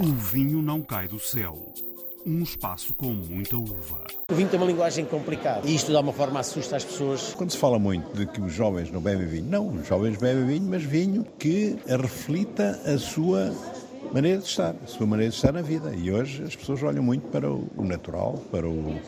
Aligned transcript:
O 0.00 0.14
vinho 0.14 0.62
não 0.62 0.80
cai 0.80 1.06
do 1.06 1.18
céu. 1.18 1.74
Um 2.26 2.42
espaço 2.42 2.94
com 2.94 3.08
muita 3.08 3.58
uva. 3.58 4.02
O 4.30 4.34
vinho 4.34 4.48
tem 4.48 4.58
uma 4.58 4.66
linguagem 4.66 5.04
complicada 5.04 5.68
e 5.68 5.74
isto 5.74 5.90
de 5.90 5.96
alguma 5.96 6.14
forma 6.14 6.40
assusta 6.40 6.76
as 6.76 6.84
pessoas. 6.84 7.34
Quando 7.34 7.50
se 7.50 7.58
fala 7.58 7.78
muito 7.78 8.10
de 8.16 8.24
que 8.24 8.40
os 8.40 8.50
jovens 8.50 8.90
não 8.90 8.98
bebem 8.98 9.26
vinho, 9.26 9.44
não, 9.44 9.68
os 9.68 9.86
jovens 9.86 10.16
bebem 10.16 10.46
vinho, 10.46 10.70
mas 10.70 10.82
vinho 10.82 11.26
que 11.38 11.76
reflita 11.86 12.80
a 12.86 12.96
sua 12.96 13.54
maneira 14.10 14.38
de 14.38 14.46
estar, 14.46 14.74
a 14.82 14.86
sua 14.86 15.06
maneira 15.06 15.30
de 15.30 15.36
estar 15.36 15.52
na 15.52 15.60
vida. 15.60 15.94
E 15.94 16.10
hoje 16.10 16.44
as 16.44 16.56
pessoas 16.56 16.82
olham 16.82 17.02
muito 17.02 17.28
para 17.28 17.52
o 17.52 17.84
natural, 17.84 18.42
para 18.50 18.66
o, 18.66 18.98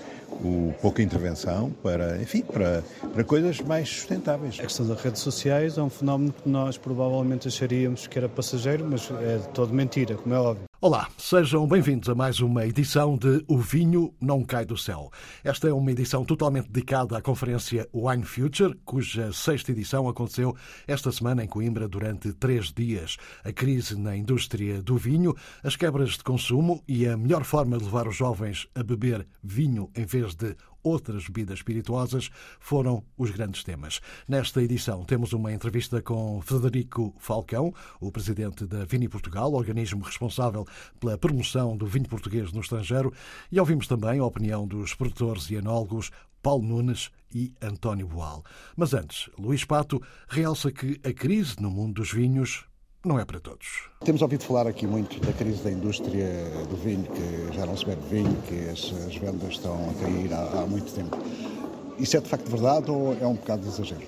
o 0.45 0.75
pouca 0.83 1.03
intervenção, 1.03 1.71
para, 1.83 2.21
enfim, 2.21 2.43
para, 2.43 2.85
para 3.15 3.25
coisas 3.25 3.63
mais 3.63 3.89
sustentáveis. 3.89 4.61
A 4.61 4.65
questão 4.65 4.87
das 4.87 5.01
redes 5.01 5.23
sociais 5.23 5.79
é 5.79 5.83
um 5.83 5.89
fenómeno 5.89 6.35
que 6.35 6.47
nós 6.47 6.77
provavelmente 6.77 7.49
acharíamos 7.49 8.07
que 8.07 8.19
era 8.19 8.29
passageiro, 8.29 8.87
mas 8.87 9.11
é 9.23 9.39
todo 9.55 9.73
mentira, 9.73 10.17
como 10.17 10.35
é 10.35 10.39
óbvio. 10.39 10.72
Olá, 10.85 11.09
sejam 11.17 11.65
bem-vindos 11.65 12.09
a 12.09 12.15
mais 12.17 12.41
uma 12.41 12.67
edição 12.67 13.17
de 13.17 13.45
O 13.47 13.57
Vinho 13.57 14.13
Não 14.21 14.43
Cai 14.43 14.65
do 14.65 14.77
Céu. 14.77 15.13
Esta 15.45 15.69
é 15.69 15.73
uma 15.73 15.93
edição 15.93 16.25
totalmente 16.25 16.69
dedicada 16.69 17.17
à 17.17 17.23
conferência 17.23 17.89
Wine 17.95 18.25
Future, 18.25 18.77
cuja 18.85 19.33
sexta 19.33 19.71
edição 19.71 20.09
aconteceu 20.09 20.57
esta 20.85 21.13
semana 21.13 21.45
em 21.45 21.47
Coimbra 21.47 21.87
durante 21.87 22.33
três 22.33 22.73
dias. 22.73 23.17
A 23.45 23.53
crise 23.53 23.97
na 23.97 24.17
indústria 24.17 24.83
do 24.83 24.97
vinho, 24.97 25.37
as 25.63 25.77
quebras 25.77 26.15
de 26.15 26.25
consumo 26.25 26.83
e 26.89 27.07
a 27.07 27.17
melhor 27.17 27.45
forma 27.45 27.79
de 27.79 27.85
levar 27.85 28.09
os 28.09 28.17
jovens 28.17 28.67
a 28.75 28.83
beber 28.83 29.25
vinho 29.41 29.89
em 29.95 30.05
vez 30.05 30.35
de 30.35 30.57
outras 30.83 31.27
bebidas 31.27 31.59
espirituosas 31.59 32.31
foram 32.61 33.05
os 33.17 33.31
grandes 33.31 33.63
temas. 33.65 34.01
Nesta 34.29 34.63
edição 34.63 35.05
temos 35.05 35.33
uma 35.33 35.53
entrevista 35.53 36.03
com 36.03 36.41
Frederico 36.41 37.15
Falcão, 37.19 37.75
o 38.01 38.11
presidente 38.11 38.67
da 38.67 38.85
Vini 38.85 39.09
Portugal, 39.09 39.53
organismo 39.53 40.05
responsável 40.05 40.67
pela 40.99 41.19
promoção 41.19 41.77
do 41.77 41.87
vinho 41.87 42.09
português 42.09 42.53
no 42.53 42.61
estrangeiro, 42.61 43.13
e 43.51 43.59
ouvimos 43.59 43.87
também 43.87 44.19
a 44.19 44.25
opinião 44.25 44.67
dos 44.67 44.95
produtores 44.95 45.51
e 45.51 45.55
enólogos 45.55 46.11
Paulo 46.43 46.65
Nunes 46.65 47.11
e 47.33 47.53
António 47.63 48.09
Boal. 48.09 48.45
Mas 48.77 48.93
antes, 48.93 49.31
Luís 49.39 49.65
Pato 49.65 50.03
realça 50.29 50.73
que 50.73 51.01
a 51.05 51.13
crise 51.13 51.61
no 51.61 51.71
mundo 51.71 51.95
dos 51.95 52.13
vinhos 52.13 52.65
não 53.05 53.19
é 53.19 53.25
para 53.25 53.41
todos. 53.41 53.89
Temos 54.05 54.23
ouvido 54.23 54.45
falar 54.45 54.67
aqui 54.67 54.87
muito 54.87 55.21
da 55.21 55.33
crise 55.33 55.63
da 55.63 55.71
indústria 55.71 56.29
do 56.69 56.77
vinho, 56.77 57.05
que 57.05 57.57
já 57.57 57.67
não 57.67 57.77
se 57.77 57.85
bebe 57.85 58.03
vinho, 58.11 58.37
que 58.49 58.69
as, 58.69 58.93
as 59.07 59.17
vendas 59.17 59.55
estão 59.55 59.91
a 59.91 59.95
cair 60.03 60.33
há, 60.33 60.63
há, 60.63 60.67
muito 60.67 60.93
tempo. 60.93 61.17
Isso 61.99 62.17
é 62.17 62.21
de 62.21 62.29
facto 62.29 62.49
verdade 62.49 62.91
ou 62.91 63.17
é 63.21 63.27
um 63.27 63.35
bocado 63.35 63.63
de 63.63 63.69
exagero? 63.69 64.03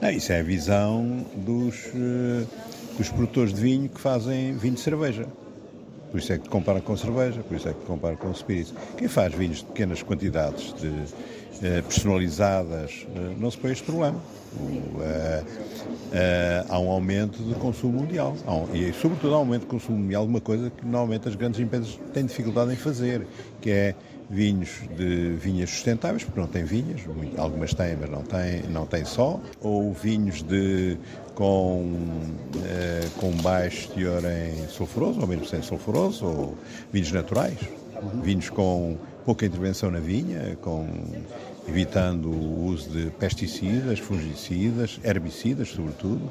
Não, 0.00 0.10
isso 0.10 0.32
é 0.32 0.40
a 0.40 0.42
visão 0.42 1.24
dos, 1.36 1.86
uh, 1.86 2.46
dos 2.96 3.08
produtores 3.10 3.52
de 3.52 3.60
vinho 3.60 3.88
que 3.88 4.00
fazem 4.00 4.56
vinho 4.56 4.74
de 4.74 4.80
cerveja. 4.80 5.26
Por 6.10 6.18
isso 6.18 6.32
é 6.32 6.38
que 6.38 6.48
compara 6.48 6.80
com 6.80 6.96
cerveja, 6.96 7.42
por 7.42 7.56
isso 7.56 7.68
é 7.68 7.72
que 7.72 7.84
compara 7.86 8.16
com 8.16 8.30
espírito. 8.30 8.72
Quem 8.96 9.08
faz 9.08 9.34
vinhos 9.34 9.58
de 9.58 9.64
pequenas 9.64 10.00
quantidades, 10.00 10.72
de, 10.74 10.92
personalizadas, 11.60 13.06
uh, 13.08 13.40
não 13.40 13.50
se 13.50 13.58
põe 13.58 13.72
este 13.72 13.84
problema. 13.84 14.18
Uh, 14.54 15.44
há 16.68 16.78
um 16.78 16.88
aumento 16.90 17.42
de 17.42 17.54
consumo 17.54 18.00
mundial. 18.00 18.36
E, 18.72 18.92
sobretudo, 18.92 19.34
há 19.34 19.38
um 19.38 19.40
aumento 19.40 19.62
de 19.62 19.68
consumo 19.68 19.98
mundial 19.98 20.24
de 20.24 20.30
uma 20.30 20.40
coisa 20.40 20.70
que 20.70 20.84
normalmente 20.84 21.28
as 21.28 21.34
grandes 21.34 21.58
empresas 21.58 21.98
têm 22.12 22.24
dificuldade 22.26 22.72
em 22.72 22.76
fazer, 22.76 23.26
que 23.60 23.70
é 23.70 23.94
vinhos 24.30 24.70
de 24.96 25.34
vinhas 25.34 25.70
sustentáveis, 25.70 26.24
porque 26.24 26.40
não 26.40 26.46
têm 26.46 26.64
vinhas, 26.64 27.00
algumas 27.36 27.74
têm, 27.74 27.96
mas 28.00 28.10
não 28.10 28.22
têm, 28.22 28.62
não 28.70 28.86
têm 28.86 29.04
só, 29.04 29.40
ou 29.60 29.92
vinhos 29.92 30.42
de, 30.42 30.96
com, 31.34 31.92
com 33.20 33.30
baixo 33.42 33.88
teor 33.90 34.22
em 34.24 34.68
sulfuroso, 34.68 35.20
ou 35.20 35.26
mesmo 35.26 35.46
sem 35.46 35.62
sulfuroso, 35.62 36.24
ou 36.24 36.58
vinhos 36.92 37.12
naturais, 37.12 37.58
vinhos 38.22 38.48
com 38.48 38.96
pouca 39.24 39.46
intervenção 39.46 39.90
na 39.90 40.00
vinha, 40.00 40.56
com 40.60 40.86
evitando 41.68 42.28
o 42.30 42.66
uso 42.66 42.90
de 42.90 43.10
pesticidas, 43.12 43.98
fungicidas, 43.98 45.00
herbicidas, 45.02 45.68
sobretudo. 45.68 46.30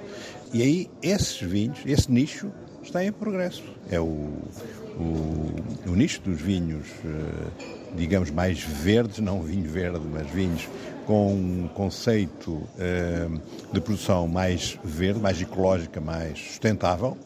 E 0.53 0.61
aí, 0.61 0.89
esses 1.01 1.41
vinhos, 1.41 1.79
esse 1.85 2.11
nicho, 2.11 2.51
está 2.83 3.03
em 3.03 3.11
progresso. 3.11 3.63
É 3.89 3.99
o, 3.99 4.03
o, 4.03 5.55
o 5.87 5.95
nicho 5.95 6.21
dos 6.21 6.39
vinhos, 6.39 6.87
eh, 7.03 7.67
digamos, 7.95 8.29
mais 8.29 8.61
verdes, 8.61 9.19
não 9.19 9.41
vinho 9.41 9.69
verde, 9.69 10.05
mas 10.11 10.29
vinhos 10.29 10.67
com 11.05 11.33
um 11.33 11.67
conceito 11.73 12.61
eh, 12.77 13.27
de 13.71 13.81
produção 13.81 14.27
mais 14.27 14.77
verde, 14.83 15.19
mais 15.19 15.41
ecológica, 15.41 15.99
mais 15.99 16.37
sustentável, 16.39 17.17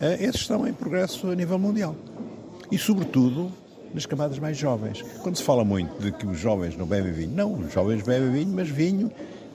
eh, 0.00 0.24
esses 0.24 0.42
estão 0.42 0.66
em 0.66 0.72
progresso 0.72 1.28
a 1.28 1.34
nível 1.34 1.58
mundial. 1.58 1.94
E, 2.70 2.78
sobretudo, 2.78 3.52
nas 3.94 4.04
camadas 4.04 4.38
mais 4.38 4.56
jovens. 4.58 5.02
Quando 5.22 5.36
se 5.36 5.42
fala 5.42 5.64
muito 5.64 6.02
de 6.02 6.10
que 6.10 6.26
os 6.26 6.38
jovens 6.38 6.76
não 6.76 6.84
bebem 6.84 7.12
vinho, 7.12 7.34
não, 7.34 7.54
os 7.54 7.72
jovens 7.72 8.02
bebem 8.02 8.32
vinho, 8.32 8.52
mas 8.52 8.68
vinho 8.68 9.10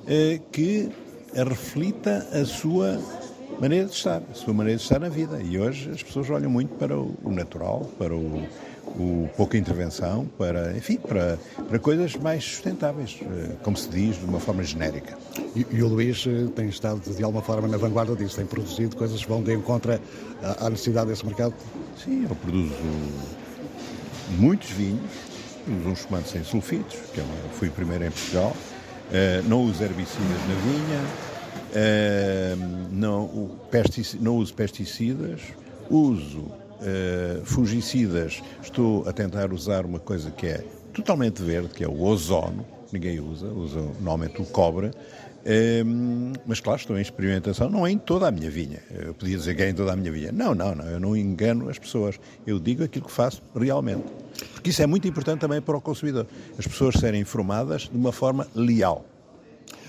eh, 0.07 0.39
que 0.51 0.89
reflita 1.33 2.25
a 2.31 2.45
sua 2.45 2.99
maneira 3.59 3.85
de 3.85 3.91
estar, 3.91 4.21
a 4.31 4.33
sua 4.33 4.53
maneira 4.53 4.77
de 4.77 4.83
estar 4.83 4.99
na 4.99 5.09
vida. 5.09 5.41
E 5.41 5.59
hoje 5.59 5.91
as 5.91 6.01
pessoas 6.01 6.29
olham 6.29 6.49
muito 6.49 6.73
para 6.75 6.97
o, 6.97 7.13
o 7.21 7.31
natural, 7.31 7.89
para 7.97 8.15
o, 8.15 8.47
o, 8.87 9.29
pouca 9.35 9.57
intervenção, 9.57 10.25
para, 10.37 10.75
enfim, 10.77 10.95
para, 10.95 11.37
para 11.67 11.77
coisas 11.77 12.15
mais 12.15 12.43
sustentáveis, 12.43 13.19
eh, 13.21 13.55
como 13.61 13.75
se 13.75 13.89
diz, 13.89 14.17
de 14.17 14.25
uma 14.25 14.39
forma 14.39 14.63
genérica. 14.63 15.17
E, 15.53 15.65
e, 15.69 15.83
o 15.83 15.89
Luís 15.89 16.25
eh, 16.25 16.47
tem 16.55 16.69
estado, 16.69 17.01
de 17.01 17.23
alguma 17.23 17.43
forma, 17.43 17.67
na 17.67 17.77
vanguarda 17.77 18.15
disso, 18.15 18.37
tem 18.37 18.45
produzido 18.45 18.95
coisas 18.95 19.21
que 19.21 19.29
vão 19.29 19.43
de 19.43 19.53
encontro 19.53 19.99
à 20.41 20.69
necessidade 20.69 21.09
desse 21.09 21.25
mercado? 21.25 21.53
Sim, 22.03 22.25
eu 22.29 22.35
produzo 22.35 22.73
muitos 24.31 24.69
vinhos, 24.69 25.11
um 25.67 25.91
espumante 25.91 26.29
sem 26.29 26.43
sulfitos, 26.43 26.97
que 27.13 27.21
é 27.21 27.25
fui 27.53 27.67
o 27.67 27.71
primeiro 27.71 28.05
em 28.05 28.11
Portugal, 28.11 28.55
uh, 28.55 29.47
não 29.47 29.63
uso 29.63 29.83
herbicidas 29.83 30.39
na 30.47 30.55
vinha, 30.55 31.03
uh, 31.73 32.89
não, 32.91 33.51
não 34.19 34.37
uso 34.37 34.53
pesticidas, 34.53 35.41
uso 35.89 36.39
uh, 36.39 37.43
fungicidas, 37.43 38.41
estou 38.61 39.07
a 39.07 39.13
tentar 39.13 39.53
usar 39.53 39.85
uma 39.85 39.99
coisa 39.99 40.31
que 40.31 40.47
é 40.47 40.63
totalmente 40.93 41.41
verde, 41.41 41.69
que 41.69 41.83
é 41.83 41.87
o 41.87 42.01
ozono, 42.01 42.65
ninguém 42.91 43.19
usa, 43.19 43.47
usa 43.47 43.79
normalmente 43.79 44.41
o 44.41 44.45
cobre, 44.45 44.91
mas 46.45 46.59
claro, 46.59 46.79
estou 46.79 46.97
em 46.97 47.01
experimentação, 47.01 47.69
não 47.69 47.85
é 47.85 47.91
em 47.91 47.97
toda 47.97 48.27
a 48.27 48.31
minha 48.31 48.49
vinha. 48.49 48.79
Eu 48.91 49.13
podia 49.13 49.37
dizer 49.37 49.55
que 49.55 49.63
é 49.63 49.69
em 49.69 49.73
toda 49.73 49.93
a 49.93 49.95
minha 49.95 50.11
vinha. 50.11 50.31
Não, 50.31 50.53
não, 50.53 50.75
não, 50.75 50.85
eu 50.85 50.99
não 50.99 51.15
engano 51.15 51.69
as 51.69 51.79
pessoas. 51.79 52.19
Eu 52.45 52.59
digo 52.59 52.83
aquilo 52.83 53.05
que 53.05 53.11
faço 53.11 53.41
realmente. 53.55 54.03
Porque 54.53 54.69
isso 54.69 54.81
é 54.81 54.87
muito 54.87 55.07
importante 55.07 55.39
também 55.39 55.61
para 55.61 55.77
o 55.77 55.81
consumidor. 55.81 56.27
As 56.57 56.67
pessoas 56.67 56.95
serem 56.95 57.21
informadas 57.21 57.83
de 57.83 57.97
uma 57.97 58.11
forma 58.11 58.47
leal. 58.55 59.05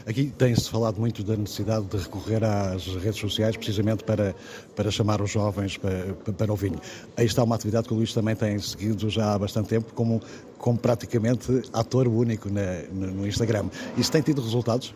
Aqui 0.07 0.33
tem-se 0.37 0.69
falado 0.71 0.99
muito 0.99 1.23
da 1.23 1.37
necessidade 1.37 1.85
de 1.87 1.97
recorrer 1.99 2.43
às 2.43 2.87
redes 2.87 3.21
sociais 3.21 3.57
precisamente 3.57 4.03
para, 4.03 4.35
para 4.75 4.91
chamar 4.91 5.21
os 5.21 5.31
jovens 5.31 5.77
para, 5.77 6.15
para 6.33 6.53
o 6.53 6.57
vinho. 6.57 6.81
Aí 7.17 7.27
está 7.27 7.45
uma 7.45 7.55
atividade 7.55 7.87
que 7.87 7.95
o 7.95 7.97
Luís 7.97 8.13
também 8.13 8.35
tem 8.35 8.59
seguido 8.59 9.11
já 9.11 9.35
há 9.35 9.39
bastante 9.39 9.69
tempo 9.69 9.93
como, 9.93 10.21
como 10.57 10.79
praticamente 10.79 11.63
ator 11.73 12.09
único 12.09 12.49
na, 12.49 12.83
no 12.91 13.27
Instagram. 13.27 13.67
Isso 13.97 14.11
tem 14.11 14.23
tido 14.23 14.41
resultados? 14.41 14.95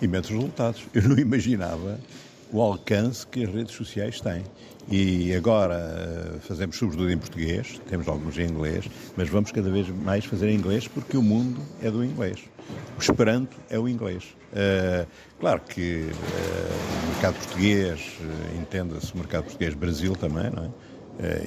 Imensos 0.00 0.30
resultados. 0.30 0.84
Eu 0.94 1.08
não 1.08 1.18
imaginava 1.18 1.98
o 2.52 2.60
alcance 2.60 3.26
que 3.26 3.44
as 3.44 3.52
redes 3.52 3.74
sociais 3.74 4.20
têm. 4.20 4.44
E 4.90 5.34
agora 5.34 5.74
eh, 5.74 6.38
fazemos 6.40 6.76
sobretudo 6.76 7.10
em 7.10 7.16
português, 7.16 7.80
temos 7.88 8.06
alguns 8.06 8.36
em 8.38 8.44
inglês, 8.46 8.84
mas 9.16 9.30
vamos 9.30 9.50
cada 9.50 9.70
vez 9.70 9.88
mais 9.88 10.26
fazer 10.26 10.50
em 10.50 10.54
inglês 10.54 10.86
porque 10.86 11.16
o 11.16 11.22
mundo 11.22 11.60
é 11.82 11.90
do 11.90 12.04
inglês. 12.04 12.38
O 12.96 13.00
esperanto 13.00 13.56
é 13.70 13.78
o 13.78 13.88
inglês. 13.88 14.24
Uh, 14.52 15.06
claro 15.40 15.60
que 15.62 16.02
uh, 16.02 17.04
o 17.04 17.08
mercado 17.12 17.34
português, 17.34 18.00
uh, 18.20 18.60
entenda-se 18.60 19.12
o 19.14 19.16
mercado 19.16 19.44
português 19.44 19.74
Brasil 19.74 20.14
também, 20.14 20.50
não 20.50 20.64
é? 20.64 20.70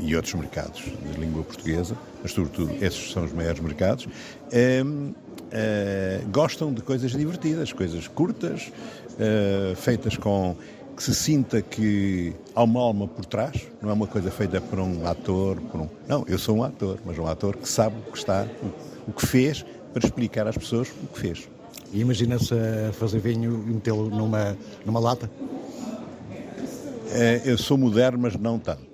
E 0.02 0.16
outros 0.16 0.34
mercados 0.34 0.82
de 0.82 1.20
língua 1.20 1.44
portuguesa, 1.44 1.98
mas 2.22 2.32
sobretudo 2.32 2.74
esses 2.82 3.12
são 3.12 3.26
os 3.26 3.34
maiores 3.34 3.60
mercados. 3.60 4.06
Uh, 4.06 5.14
uh, 5.48 6.28
gostam 6.30 6.74
de 6.74 6.82
coisas 6.82 7.12
divertidas, 7.12 7.74
coisas 7.74 8.08
curtas, 8.08 8.72
uh, 9.14 9.76
feitas 9.76 10.18
com 10.18 10.56
que 10.96 11.04
se 11.04 11.14
sinta 11.14 11.62
que 11.62 12.34
há 12.56 12.64
uma 12.64 12.82
alma 12.82 13.08
por 13.08 13.24
trás, 13.24 13.68
não 13.82 13.92
é 13.92 13.94
uma 13.94 14.08
coisa 14.08 14.32
feita 14.32 14.60
por 14.60 14.80
um 14.80 15.06
ator, 15.06 15.62
por 15.62 15.82
um... 15.82 15.90
Não, 16.08 16.26
eu 16.28 16.40
sou 16.40 16.58
um 16.58 16.64
ator, 16.64 16.98
mas 17.06 17.18
um 17.20 17.28
ator 17.28 17.56
que 17.56 17.70
sabe 17.70 17.96
o 18.08 18.12
que 18.12 18.18
está, 18.18 18.48
o, 18.64 19.12
o 19.12 19.14
que 19.14 19.26
fez, 19.28 19.64
para 19.94 20.04
explicar 20.04 20.48
às 20.48 20.58
pessoas 20.58 20.90
o 21.04 21.08
que 21.08 21.20
fez. 21.20 21.48
E 21.94 22.02
imagina-se 22.02 22.56
fazer 22.94 23.20
vinho 23.20 23.64
e 23.68 23.74
metê-lo 23.74 24.10
numa, 24.10 24.58
numa 24.84 25.00
lata? 25.00 25.30
Uh, 26.30 27.46
eu 27.46 27.58
sou 27.60 27.78
moderno, 27.78 28.18
mas 28.20 28.36
não 28.36 28.58
tanto. 28.58 28.88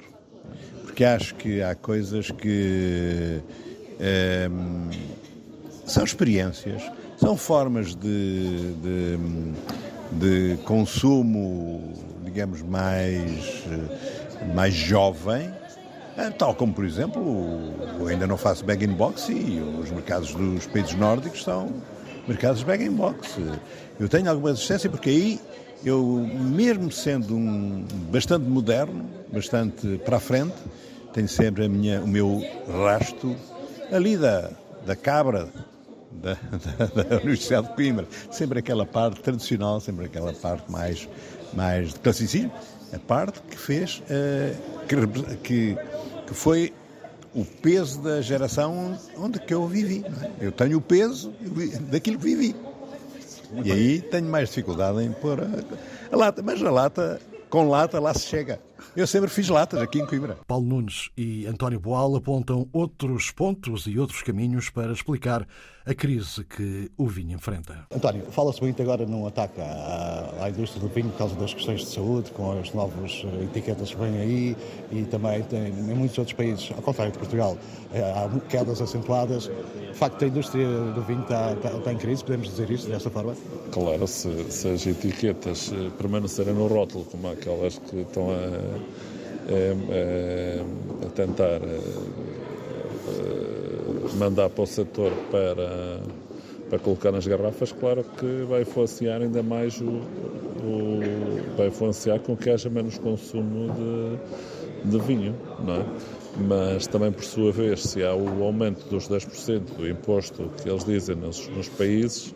Porque 0.83 1.05
acho 1.05 1.35
que 1.35 1.61
há 1.61 1.73
coisas 1.73 2.29
que 2.31 3.41
são 5.85 6.03
experiências, 6.03 6.81
são 7.17 7.35
formas 7.37 7.95
de, 7.95 8.73
de, 8.81 9.17
de 10.11 10.57
consumo, 10.63 11.93
digamos, 12.23 12.61
mais, 12.61 13.63
mais 14.55 14.73
jovem, 14.73 15.53
Ah, 16.17 16.29
tal 16.31 16.53
como, 16.53 16.73
por 16.73 16.85
exemplo, 16.85 17.57
ainda 18.07 18.27
não 18.27 18.37
faço 18.37 18.63
bag-in-box 18.63 19.29
e 19.29 19.59
os 19.81 19.89
mercados 19.89 20.33
dos 20.33 20.67
países 20.67 20.93
nórdicos 20.95 21.43
são 21.43 21.71
mercados 22.27 22.61
bag-in-box. 22.63 23.39
Eu 23.99 24.07
tenho 24.07 24.29
alguma 24.29 24.49
resistência 24.49 24.89
porque 24.89 25.09
aí 25.09 25.39
eu, 25.83 26.27
mesmo 26.39 26.91
sendo 26.91 27.35
um 27.35 27.83
bastante 28.11 28.45
moderno, 28.47 29.05
bastante 29.31 29.99
para 30.05 30.17
a 30.17 30.19
frente, 30.19 30.55
tenho 31.13 31.27
sempre 31.27 31.65
a 31.65 31.69
minha, 31.69 32.01
o 32.01 32.07
meu 32.07 32.41
rasto 32.85 33.35
ali 33.91 34.15
da, 34.15 34.51
da 34.85 34.95
cabra, 34.95 35.49
da, 36.21 36.33
da, 36.33 37.03
da, 37.03 37.15
Universidade 37.17 37.67
de 37.67 37.73
Coimbra. 37.73 38.07
Sempre 38.31 38.59
aquela 38.59 38.85
parte 38.85 39.21
tradicional, 39.21 39.79
sempre 39.79 40.05
aquela 40.05 40.33
parte 40.33 40.71
mais, 40.71 41.07
mais 41.53 41.93
de 41.93 41.99
classicismo. 41.99 42.51
A 42.93 42.99
parte 42.99 43.41
que 43.41 43.57
fez, 43.57 44.01
uh, 44.01 44.85
que, 45.43 45.75
que, 46.27 46.33
foi 46.33 46.73
o 47.33 47.43
peso 47.43 48.01
da 48.01 48.21
geração 48.21 48.97
onde 49.17 49.39
que 49.39 49.53
eu 49.53 49.67
vivi. 49.67 50.05
É? 50.39 50.47
Eu 50.47 50.51
tenho 50.51 50.77
o 50.77 50.81
peso 50.81 51.33
daquilo 51.89 52.19
que 52.19 52.23
vivi. 52.23 52.55
E 53.63 53.71
aí 53.71 54.01
tenho 54.01 54.27
mais 54.27 54.49
dificuldade 54.49 55.03
em 55.03 55.11
pôr 55.11 55.39
a, 55.41 55.47
a 56.11 56.15
lata. 56.15 56.41
Mas 56.41 56.61
a 56.63 56.71
lata, 56.71 57.19
com 57.49 57.67
lata, 57.69 57.99
lá 57.99 58.13
se 58.13 58.25
chega. 58.27 58.59
Eu 58.95 59.07
sempre 59.07 59.29
fiz 59.29 59.49
latas 59.49 59.81
aqui 59.81 59.99
em 59.99 60.05
Coimbra. 60.05 60.37
Paulo 60.47 60.65
Nunes 60.65 61.09
e 61.17 61.45
António 61.47 61.79
Boal 61.79 62.15
apontam 62.15 62.67
outros 62.71 63.31
pontos 63.31 63.85
e 63.87 63.97
outros 63.97 64.21
caminhos 64.21 64.69
para 64.69 64.91
explicar 64.91 65.47
a 65.85 65.93
crise 65.93 66.43
que 66.45 66.89
o 66.97 67.07
vinho 67.07 67.35
enfrenta. 67.35 67.85
António, 67.93 68.23
fala-se 68.31 68.61
muito 68.61 68.81
agora 68.81 69.05
num 69.05 69.27
ataque 69.27 69.59
à, 69.59 70.33
à, 70.41 70.49
indústria 70.49 70.81
do 70.81 70.87
vinho 70.87 71.09
por 71.09 71.17
causa 71.17 71.35
das 71.35 71.53
questões 71.53 71.81
de 71.81 71.87
saúde, 71.87 72.31
com 72.31 72.57
as 72.57 72.73
novas 72.73 73.25
eh, 73.25 73.43
etiquetas 73.43 73.89
que 73.93 73.99
vêm 73.99 74.17
aí 74.17 74.57
e 74.91 75.03
também 75.03 75.43
tem, 75.43 75.67
em 75.67 75.95
muitos 75.95 76.17
outros 76.17 76.35
países, 76.35 76.71
ao 76.71 76.81
contrário 76.81 77.11
de 77.11 77.19
Portugal, 77.19 77.57
eh, 77.93 78.01
há 78.01 78.29
quedas 78.47 78.81
acentuadas. 78.81 79.49
De 79.91 79.99
facto, 79.99 80.23
a 80.23 80.27
indústria 80.27 80.67
do 80.67 81.01
vinho 81.03 81.21
está, 81.21 81.53
está, 81.53 81.69
está 81.71 81.93
em 81.93 81.97
crise, 81.97 82.23
podemos 82.23 82.47
dizer 82.47 82.69
isto 82.71 82.89
desta 82.89 83.09
forma? 83.09 83.35
Claro, 83.71 84.07
se, 84.07 84.51
se 84.51 84.69
as 84.69 84.85
etiquetas 84.87 85.71
eh, 85.73 85.91
permanecerem 85.97 86.53
no 86.53 86.67
rótulo, 86.67 87.03
como 87.05 87.29
aquelas 87.29 87.77
que 87.77 87.97
estão 87.97 88.29
a, 88.31 88.72
a, 88.73 91.05
a 91.05 91.09
tentar 91.09 91.59
mandar 94.15 94.49
para 94.49 94.63
o 94.63 94.67
setor 94.67 95.11
para, 95.31 95.99
para 96.69 96.79
colocar 96.79 97.11
nas 97.11 97.25
garrafas, 97.25 97.71
claro 97.71 98.03
que 98.03 98.45
vai 98.47 98.61
influenciar 98.61 99.21
ainda 99.21 99.43
mais 99.43 99.79
o, 99.81 99.85
o 99.85 100.99
vai 101.57 101.67
influenciar 101.67 102.19
com 102.19 102.35
que 102.35 102.49
haja 102.49 102.69
menos 102.69 102.97
consumo 102.97 103.71
de, 103.73 104.89
de 104.89 105.05
vinho, 105.05 105.35
não 105.63 105.75
é? 105.75 105.85
Mas 106.35 106.87
também, 106.87 107.11
por 107.11 107.23
sua 107.23 107.51
vez, 107.51 107.83
se 107.83 108.03
há 108.03 108.15
o 108.15 108.43
aumento 108.43 108.89
dos 108.89 109.07
10% 109.07 109.77
do 109.77 109.87
imposto 109.87 110.49
que 110.61 110.67
eles 110.67 110.83
dizem 110.83 111.15
nos, 111.15 111.47
nos 111.49 111.69
países, 111.69 112.33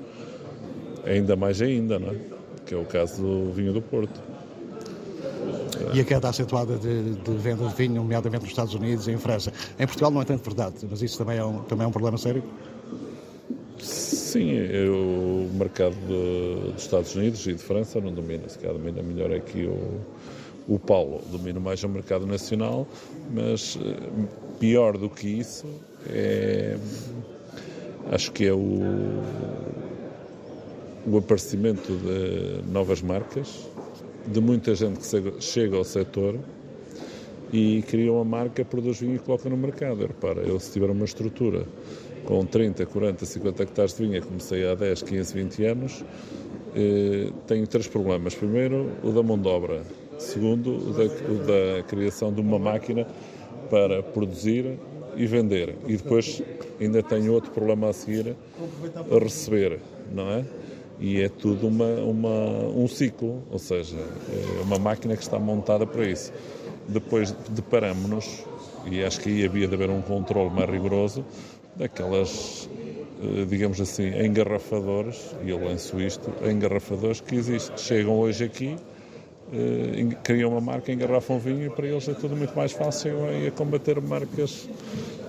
ainda 1.03 1.35
mais 1.35 1.61
ainda, 1.61 1.97
não 1.97 2.09
é? 2.09 2.15
Que 2.65 2.75
é 2.75 2.77
o 2.77 2.85
caso 2.85 3.21
do 3.21 3.51
vinho 3.51 3.73
do 3.73 3.81
Porto. 3.81 4.21
E 5.93 5.99
a 5.99 6.03
queda 6.03 6.29
acentuada 6.29 6.77
de, 6.77 7.15
de 7.15 7.31
venda 7.37 7.67
de 7.67 7.73
vinho, 7.73 7.95
nomeadamente 7.95 8.43
nos 8.43 8.51
Estados 8.51 8.73
Unidos 8.73 9.07
e 9.07 9.11
em 9.11 9.17
França. 9.17 9.51
Em 9.79 9.85
Portugal 9.85 10.11
não 10.11 10.21
é 10.21 10.25
tanto 10.25 10.43
verdade, 10.43 10.75
mas 10.89 11.01
isso 11.01 11.17
também 11.17 11.37
é 11.37 11.43
um, 11.43 11.59
também 11.59 11.85
é 11.85 11.87
um 11.87 11.91
problema 11.91 12.17
sério? 12.17 12.43
Sim, 13.79 14.51
eu, 14.51 14.93
o 14.93 15.49
mercado 15.53 15.95
de, 15.95 16.71
dos 16.73 16.83
Estados 16.83 17.15
Unidos 17.15 17.45
e 17.47 17.53
de 17.53 17.61
França 17.61 18.01
não 18.01 18.13
domina, 18.13 18.47
se 18.49 18.57
calhar 18.57 18.75
domina 18.75 19.01
melhor 19.01 19.31
aqui 19.31 19.65
o, 19.65 20.01
o 20.67 20.79
Paulo, 20.79 21.21
domina 21.31 21.59
mais 21.59 21.83
o 21.83 21.89
mercado 21.89 22.25
nacional, 22.25 22.87
mas 23.31 23.77
eh, 23.81 24.27
pior 24.59 24.97
do 24.97 25.09
que 25.09 25.27
isso 25.27 25.67
é 26.09 26.77
acho 28.11 28.31
que 28.31 28.45
é 28.45 28.53
o, 28.53 28.79
o 31.05 31.17
aparecimento 31.17 31.93
de 31.93 32.69
novas 32.71 33.01
marcas 33.01 33.65
de 34.27 34.41
muita 34.41 34.75
gente 34.75 34.99
que 34.99 35.41
chega 35.41 35.77
ao 35.77 35.83
setor 35.83 36.37
e 37.51 37.81
cria 37.87 38.11
uma 38.11 38.25
marca, 38.25 38.63
produz 38.65 38.99
vinho 38.99 39.15
e 39.15 39.19
coloca 39.19 39.49
no 39.49 39.57
mercado. 39.57 40.01
Eu, 40.01 40.07
repara, 40.07 40.41
eu 40.41 40.59
se 40.59 40.71
tiver 40.71 40.89
uma 40.89 41.05
estrutura 41.05 41.65
com 42.25 42.45
30, 42.45 42.85
40, 42.85 43.25
50 43.25 43.63
hectares 43.63 43.93
de 43.93 44.05
vinho, 44.05 44.21
comecei 44.21 44.67
há 44.67 44.75
10, 44.75 45.01
15, 45.01 45.33
20 45.33 45.65
anos, 45.65 46.03
eh, 46.75 47.31
tenho 47.47 47.65
três 47.65 47.87
problemas. 47.87 48.35
Primeiro, 48.35 48.91
o 49.01 49.11
da 49.11 49.23
mão 49.23 49.39
de 49.39 49.47
obra. 49.47 49.81
Segundo, 50.19 50.75
o 50.75 50.93
da, 50.93 51.03
o 51.03 51.37
da 51.45 51.83
criação 51.83 52.33
de 52.33 52.41
uma 52.41 52.59
máquina 52.59 53.07
para 53.69 54.03
produzir 54.03 54.77
e 55.15 55.25
vender. 55.25 55.75
E 55.87 55.95
depois 55.95 56.41
ainda 56.79 57.01
tenho 57.01 57.33
outro 57.33 57.51
problema 57.51 57.89
a 57.89 57.93
seguir, 57.93 58.35
a 58.95 59.19
receber, 59.19 59.79
não 60.13 60.29
é? 60.29 60.45
E 60.99 61.21
é 61.21 61.29
tudo 61.29 61.67
uma, 61.67 61.85
uma, 62.01 62.67
um 62.75 62.87
ciclo, 62.87 63.43
ou 63.51 63.59
seja, 63.59 63.97
é 63.97 64.61
uma 64.63 64.79
máquina 64.79 65.15
que 65.15 65.23
está 65.23 65.37
montada 65.37 65.85
para 65.85 66.05
isso. 66.05 66.33
Depois 66.87 67.31
deparamos-nos, 67.49 68.43
e 68.89 69.03
acho 69.03 69.19
que 69.19 69.29
aí 69.29 69.45
havia 69.45 69.67
de 69.67 69.75
haver 69.75 69.89
um 69.89 70.01
controle 70.01 70.49
mais 70.49 70.69
rigoroso, 70.69 71.23
daquelas, 71.75 72.69
eh, 73.21 73.45
digamos 73.45 73.79
assim, 73.79 74.07
engarrafadores, 74.07 75.35
e 75.45 75.49
eu 75.49 75.63
lanço 75.63 75.99
isto, 76.01 76.31
engarrafadores 76.43 77.21
que 77.21 77.35
existem. 77.35 77.77
Chegam 77.77 78.17
hoje 78.17 78.45
aqui, 78.45 78.75
eh, 79.53 80.15
criam 80.23 80.51
uma 80.51 80.61
marca, 80.61 80.91
engarrafam 80.91 81.37
vinho 81.37 81.67
e 81.67 81.69
para 81.69 81.87
eles 81.87 82.07
é 82.07 82.13
tudo 82.13 82.35
muito 82.35 82.55
mais 82.55 82.71
fácil 82.71 83.17
a 83.25 83.51
combater 83.51 84.01
marcas 84.01 84.67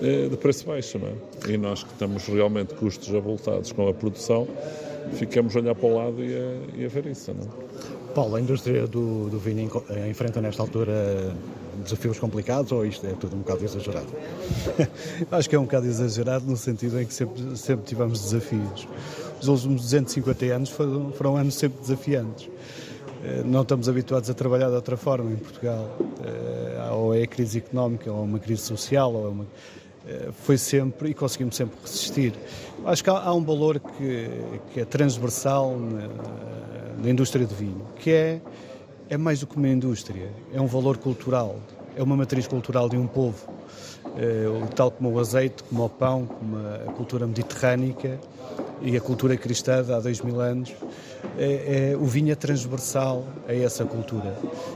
eh, 0.01 0.27
de 0.29 0.37
preço 0.37 0.65
baixo. 0.65 0.97
Não 0.97 1.09
é? 1.09 1.51
E 1.51 1.57
nós 1.57 1.83
que 1.83 1.93
temos 1.95 2.25
realmente 2.25 2.73
custos 2.73 3.13
avultados 3.13 3.71
com 3.71 3.87
a 3.87 3.93
produção, 3.93 4.47
ficamos 5.13 5.55
a 5.55 5.59
olhar 5.59 5.75
para 5.75 5.87
o 5.87 5.95
lado 5.95 6.23
e 6.23 6.35
a, 6.35 6.81
e 6.81 6.85
a 6.85 6.87
ver 6.87 7.07
isso. 7.07 7.33
Não? 7.33 7.43
É? 7.43 8.13
Paulo, 8.13 8.35
a 8.35 8.41
indústria 8.41 8.87
do, 8.87 9.29
do 9.29 9.39
vinho 9.39 9.69
eh, 9.89 10.09
enfrenta 10.09 10.41
nesta 10.41 10.61
altura 10.61 11.35
desafios 11.83 12.19
complicados 12.19 12.71
ou 12.71 12.85
isto 12.85 13.05
é 13.05 13.11
tudo 13.11 13.35
um 13.35 13.39
bocado 13.39 13.63
exagerado? 13.63 14.07
Acho 15.31 15.49
que 15.49 15.55
é 15.55 15.59
um 15.59 15.63
bocado 15.63 15.87
exagerado 15.87 16.45
no 16.45 16.57
sentido 16.57 16.99
em 16.99 17.05
que 17.05 17.13
sempre, 17.13 17.57
sempre 17.57 17.85
tivemos 17.85 18.21
desafios. 18.21 18.87
Os 19.41 19.47
últimos 19.47 19.81
250 19.83 20.45
anos 20.45 20.69
foram, 20.69 21.11
foram 21.11 21.37
anos 21.37 21.55
sempre 21.55 21.79
desafiantes. 21.79 22.49
Eh, 23.23 23.43
não 23.45 23.61
estamos 23.61 23.87
habituados 23.87 24.29
a 24.29 24.33
trabalhar 24.33 24.69
de 24.69 24.75
outra 24.75 24.97
forma 24.97 25.31
em 25.31 25.37
Portugal. 25.37 25.97
Eh, 26.23 26.89
ou 26.91 27.13
é 27.13 27.25
crise 27.27 27.59
económica, 27.59 28.11
ou 28.11 28.19
é 28.19 28.23
uma 28.23 28.39
crise 28.39 28.61
social, 28.61 29.13
ou 29.13 29.25
é 29.25 29.29
uma 29.29 29.45
foi 30.41 30.57
sempre 30.57 31.09
e 31.09 31.13
conseguimos 31.13 31.55
sempre 31.55 31.77
resistir. 31.81 32.33
Acho 32.85 33.03
que 33.03 33.09
há, 33.09 33.17
há 33.17 33.33
um 33.33 33.43
valor 33.43 33.79
que, 33.79 34.29
que 34.73 34.79
é 34.79 34.85
transversal 34.85 35.77
na, 35.77 36.07
na, 37.01 37.09
indústria 37.09 37.45
do 37.45 37.53
vinho, 37.53 37.85
que 37.97 38.11
é, 38.11 38.41
é 39.09 39.17
mais 39.17 39.39
do 39.39 39.47
que 39.47 39.57
uma 39.57 39.67
indústria, 39.67 40.29
é 40.53 40.59
um 40.59 40.67
valor 40.67 40.97
cultural, 40.97 41.57
é 41.95 42.01
uma 42.01 42.15
matriz 42.15 42.47
cultural 42.47 42.89
de 42.89 42.97
um 42.97 43.07
povo, 43.07 43.47
é, 44.17 44.45
tal 44.75 44.91
como 44.91 45.11
o 45.11 45.19
azeite, 45.19 45.63
como 45.63 45.85
o 45.85 45.89
pão, 45.89 46.25
como 46.25 46.57
a 46.57 46.91
cultura 46.93 47.27
mediterrânica 47.27 48.19
e 48.81 48.95
a 48.95 49.01
cultura 49.01 49.35
cristã 49.37 49.83
de 49.83 49.93
há 49.93 49.99
dois 49.99 50.21
mil 50.21 50.39
anos 50.39 50.73
é, 51.37 51.91
é, 51.91 51.97
o 51.97 52.05
vinho 52.05 52.31
é 52.31 52.35
transversal 52.35 53.25
a 53.47 53.53
essa 53.53 53.85
cultura. 53.85 54.35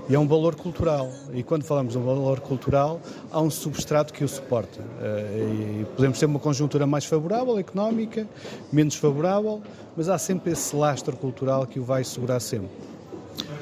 E 0.10 0.16
é 0.16 0.20
um 0.20 0.28
valor 0.28 0.56
cultural. 0.56 1.10
E 1.34 1.44
quando 1.44 1.64
falamos 1.64 1.94
de 1.94 2.00
um 2.00 2.04
valor 2.04 2.40
cultural, 2.40 3.02
há 3.32 3.42
um 3.42 3.50
substrato 3.50 4.14
que 4.14 4.24
o 4.24 4.28
suporta. 4.28 4.80
Eh, 5.02 5.82
e 5.82 5.86
podemos 5.96 6.20
ter 6.20 6.26
uma 6.26 6.40
conjuntura 6.40 6.86
mais 6.86 7.06
favorável, 7.06 7.58
económica, 7.58 8.28
menos 8.72 8.96
favorável, 8.96 9.62
mas 9.96 10.10
há 10.10 10.18
sempre 10.18 10.52
esse 10.52 10.76
lastro 10.76 11.16
cultural 11.16 11.66
que 11.66 11.80
o 11.80 11.84
vai 11.84 12.04
segurar 12.04 12.40
sempre. 12.40 12.70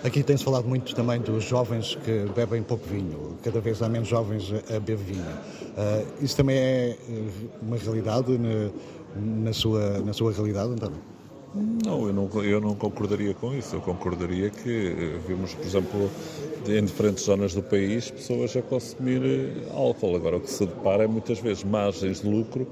Aqui 0.04 0.24
tem-se 0.24 0.44
falado 0.44 0.68
muito 0.68 0.96
também 0.96 1.22
dos 1.22 1.44
jovens 1.44 1.96
que 2.04 2.26
bebem 2.36 2.64
pouco 2.64 2.88
vinho, 2.88 3.38
cada 3.44 3.62
vez 3.62 3.82
há 3.82 3.90
menos 3.90 4.08
jovens 4.08 4.52
a 4.70 4.80
beber 4.80 4.98
vinho. 4.98 5.22
Uh, 5.22 6.24
isso 6.24 6.36
também 6.36 6.58
é 6.58 6.98
eh, 7.08 7.24
uma 7.62 7.78
realidade 7.78 8.38
na, 9.16 9.54
sua, 9.54 10.00
na 10.00 10.14
sua 10.14 10.32
realidade, 10.32 10.74
António? 10.74 11.00
Não 11.54 12.08
eu, 12.08 12.14
não, 12.14 12.44
eu 12.44 12.62
não 12.62 12.76
concordaria 12.76 13.34
com 13.34 13.54
isso. 13.54 13.76
Eu 13.76 13.82
concordaria 13.82 14.50
que 14.50 14.88
eh, 14.88 15.20
vimos, 15.28 15.54
por 15.54 15.66
exemplo, 15.66 16.10
em 16.66 16.86
diferentes 16.86 17.26
zonas 17.26 17.54
do 17.54 17.62
país, 17.62 18.10
pessoas 18.10 18.56
a 18.56 18.62
consumir 18.62 19.22
eh, 19.22 19.70
álcool. 19.74 20.16
Agora, 20.16 20.38
o 20.38 20.40
que 20.40 20.50
se 20.50 20.66
depara 20.66 21.04
é 21.04 21.08
muitas 21.08 21.40
vezes 21.40 21.64
margens 21.64 22.22
de 22.22 22.30
lucro 22.30 22.66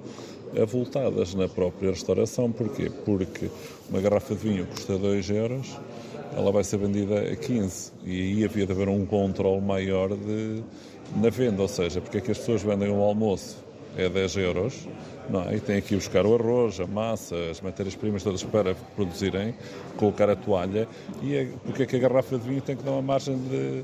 avultadas 0.58 1.36
na 1.36 1.50
própria 1.50 1.90
restauração. 1.90 2.52
Porquê? 2.54 2.90
Porque 3.04 3.50
uma 3.90 4.00
garrafa 4.00 4.34
de 4.34 4.48
vinho 4.48 4.66
custa 4.66 4.98
2 4.98 5.30
euros, 5.30 5.78
ela 6.34 6.50
vai 6.50 6.64
ser 6.64 6.78
vendida 6.78 7.20
a 7.20 7.36
15. 7.36 7.92
E 8.06 8.22
aí 8.22 8.46
havia 8.46 8.66
de 8.66 8.72
haver 8.72 8.88
um 8.88 9.06
controle 9.06 9.60
maior 9.60 10.16
de, 10.16 10.64
na 11.18 11.30
venda. 11.30 11.62
Ou 11.62 11.68
seja, 11.68 12.00
porque 12.00 12.20
é 12.20 12.22
que 12.22 12.32
as 12.32 12.38
pessoas 12.38 12.64
vendem 12.64 12.90
um 12.90 13.02
almoço 13.02 13.58
é 13.98 14.08
10 14.10 14.38
euros 14.38 14.88
não, 15.30 15.48
é? 15.48 15.56
e 15.56 15.60
tem 15.60 15.78
aqui 15.78 15.96
buscar 15.96 16.26
o 16.26 16.36
arroz, 16.36 16.80
a 16.80 16.88
massa, 16.88 17.36
as 17.52 17.62
matérias-primas 17.62 18.24
todas 18.24 18.44
para 18.44 18.74
produzirem, 18.96 19.54
colocar 19.98 20.30
a 20.30 20.36
toalha. 20.36 20.88
E 21.22 21.36
é, 21.36 21.48
porque 21.64 21.84
é 21.84 21.86
que 21.86 21.96
a 21.96 22.00
garrafa 22.00 22.38
de 22.38 22.48
vinho 22.48 22.62
tem 22.62 22.76
que 22.76 22.84
dar 22.84 22.92
uma 22.92 23.02
margem 23.02 23.38
de 23.38 23.84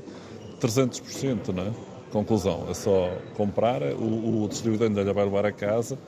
300%, 0.60 1.54
não 1.54 1.62
é? 1.64 1.70
Conclusão, 2.10 2.66
é 2.70 2.74
só 2.74 3.12
comprar, 3.36 3.82
o, 3.82 4.44
o 4.44 4.48
distribuidor 4.48 4.88
ainda 4.88 5.12
vai 5.12 5.24
levar 5.24 5.44
a 5.44 5.52
casa, 5.52 5.98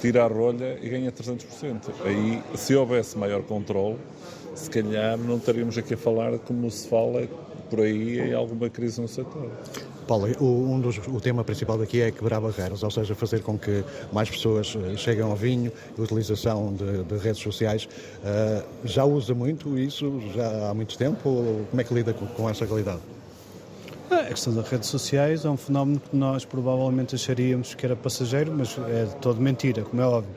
tira 0.00 0.24
a 0.24 0.26
rolha 0.28 0.78
e 0.82 0.88
ganha 0.88 1.10
300%. 1.10 1.90
Aí, 2.04 2.42
se 2.54 2.74
houvesse 2.74 3.18
maior 3.18 3.42
controle, 3.42 3.98
se 4.54 4.70
calhar 4.70 5.16
não 5.16 5.36
estaríamos 5.36 5.76
aqui 5.76 5.94
a 5.94 5.96
falar 5.96 6.38
como 6.40 6.70
se 6.70 6.86
fala 6.88 7.26
por 7.68 7.80
aí 7.80 8.20
em 8.20 8.34
alguma 8.34 8.68
crise 8.68 9.00
no 9.00 9.08
setor. 9.08 9.50
Paulo, 10.10 10.26
o, 10.40 10.74
um 10.74 10.80
dos, 10.80 10.98
o 11.06 11.20
tema 11.20 11.44
principal 11.44 11.78
daqui 11.78 12.00
é 12.00 12.10
quebrar 12.10 12.40
barreiras, 12.40 12.82
ou 12.82 12.90
seja, 12.90 13.14
fazer 13.14 13.44
com 13.44 13.56
que 13.56 13.84
mais 14.12 14.28
pessoas 14.28 14.76
eh, 14.76 14.96
cheguem 14.96 15.22
ao 15.22 15.36
vinho, 15.36 15.70
utilização 15.96 16.74
de, 16.74 17.04
de 17.04 17.16
redes 17.16 17.40
sociais. 17.40 17.84
Uh, 17.84 18.66
já 18.82 19.04
usa 19.04 19.34
muito 19.34 19.78
isso, 19.78 20.20
já 20.34 20.68
há 20.68 20.74
muito 20.74 20.98
tempo? 20.98 21.64
Como 21.70 21.80
é 21.80 21.84
que 21.84 21.94
lida 21.94 22.12
com, 22.12 22.26
com 22.26 22.50
essa 22.50 22.64
realidade? 22.64 22.98
A 24.10 24.24
questão 24.24 24.52
das 24.52 24.68
redes 24.68 24.88
sociais 24.88 25.44
é 25.44 25.48
um 25.48 25.56
fenómeno 25.56 26.00
que 26.00 26.16
nós 26.16 26.44
provavelmente 26.44 27.14
acharíamos 27.14 27.74
que 27.74 27.86
era 27.86 27.94
passageiro, 27.94 28.52
mas 28.52 28.76
é 28.88 29.04
todo 29.20 29.40
mentira, 29.40 29.82
como 29.82 30.02
é 30.02 30.06
óbvio. 30.06 30.34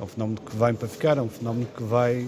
É 0.00 0.02
um 0.02 0.06
fenómeno 0.06 0.40
que 0.40 0.56
vai 0.56 0.72
para 0.72 0.88
ficar, 0.88 1.18
é 1.18 1.20
um 1.20 1.28
fenómeno 1.28 1.66
que 1.76 1.82
vai 1.82 2.26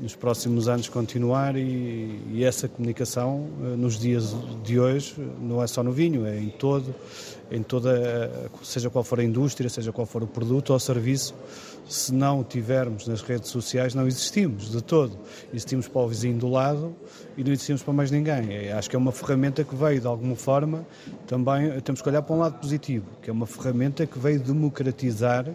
nos 0.00 0.16
próximos 0.16 0.66
anos 0.66 0.88
continuar 0.88 1.56
e, 1.56 2.18
e, 2.32 2.42
essa 2.42 2.66
comunicação 2.66 3.46
eh, 3.62 3.76
nos 3.76 3.98
dias 3.98 4.34
de 4.64 4.80
hoje 4.80 5.14
não 5.40 5.62
é 5.62 5.66
só 5.66 5.82
no 5.82 5.92
vinho, 5.92 6.26
é 6.26 6.38
em 6.38 6.48
todo, 6.48 6.94
em 7.50 7.62
toda, 7.62 8.30
seja 8.62 8.88
qual 8.88 9.02
for 9.02 9.20
a 9.20 9.24
indústria, 9.24 9.68
seja 9.68 9.92
qual 9.92 10.06
for 10.06 10.22
o 10.22 10.26
produto 10.26 10.72
ou 10.72 10.78
serviço, 10.78 11.34
se 11.88 12.14
não 12.14 12.44
tivermos 12.44 13.08
nas 13.08 13.20
redes 13.20 13.50
sociais 13.50 13.94
não 13.94 14.06
existimos 14.06 14.70
de 14.70 14.80
todo. 14.80 15.18
Existimos 15.52 15.88
para 15.88 16.00
o 16.00 16.08
vizinho 16.08 16.38
do 16.38 16.48
lado 16.48 16.94
e 17.36 17.42
não 17.42 17.52
existimos 17.52 17.82
para 17.82 17.92
mais 17.92 18.10
ninguém. 18.10 18.52
É, 18.52 18.72
acho 18.72 18.88
que 18.88 18.94
é 18.94 18.98
uma 18.98 19.10
ferramenta 19.10 19.64
que 19.64 19.74
veio 19.74 20.00
de 20.00 20.06
alguma 20.06 20.36
forma 20.36 20.86
também, 21.26 21.80
temos 21.80 22.00
que 22.00 22.08
olhar 22.08 22.22
para 22.22 22.36
um 22.36 22.38
lado 22.38 22.60
positivo, 22.60 23.06
que 23.20 23.28
é 23.28 23.32
uma 23.32 23.46
ferramenta 23.46 24.06
que 24.06 24.18
veio 24.18 24.38
democratizar 24.38 25.46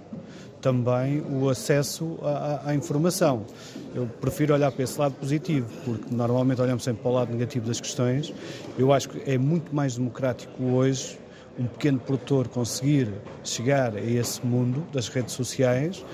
também 0.59 1.21
o 1.21 1.47
acesso 1.47 2.17
à, 2.23 2.69
à, 2.69 2.75
informação. 2.75 3.45
Eu 3.93 4.07
prefiro 4.19 4.53
olhar 4.53 4.71
para 4.71 4.83
esse 4.83 4.99
lado 4.99 5.13
positivo, 5.13 5.67
porque 5.85 6.13
normalmente 6.13 6.59
olhamos 6.59 6.83
sempre 6.83 7.03
para 7.03 7.11
o 7.11 7.13
lado 7.13 7.31
negativo 7.31 7.67
das 7.67 7.79
questões. 7.79 8.33
Eu 8.77 8.91
acho 8.91 9.09
que 9.09 9.29
é 9.29 9.37
muito 9.37 9.73
mais 9.73 9.95
democrático 9.95 10.61
hoje 10.63 11.19
um 11.57 11.65
pequeno 11.65 11.99
produtor 11.99 12.47
conseguir 12.47 13.09
chegar 13.43 13.95
a 13.95 14.01
esse 14.01 14.45
mundo 14.45 14.85
das 14.91 15.07
redes 15.07 15.33
sociais, 15.33 16.05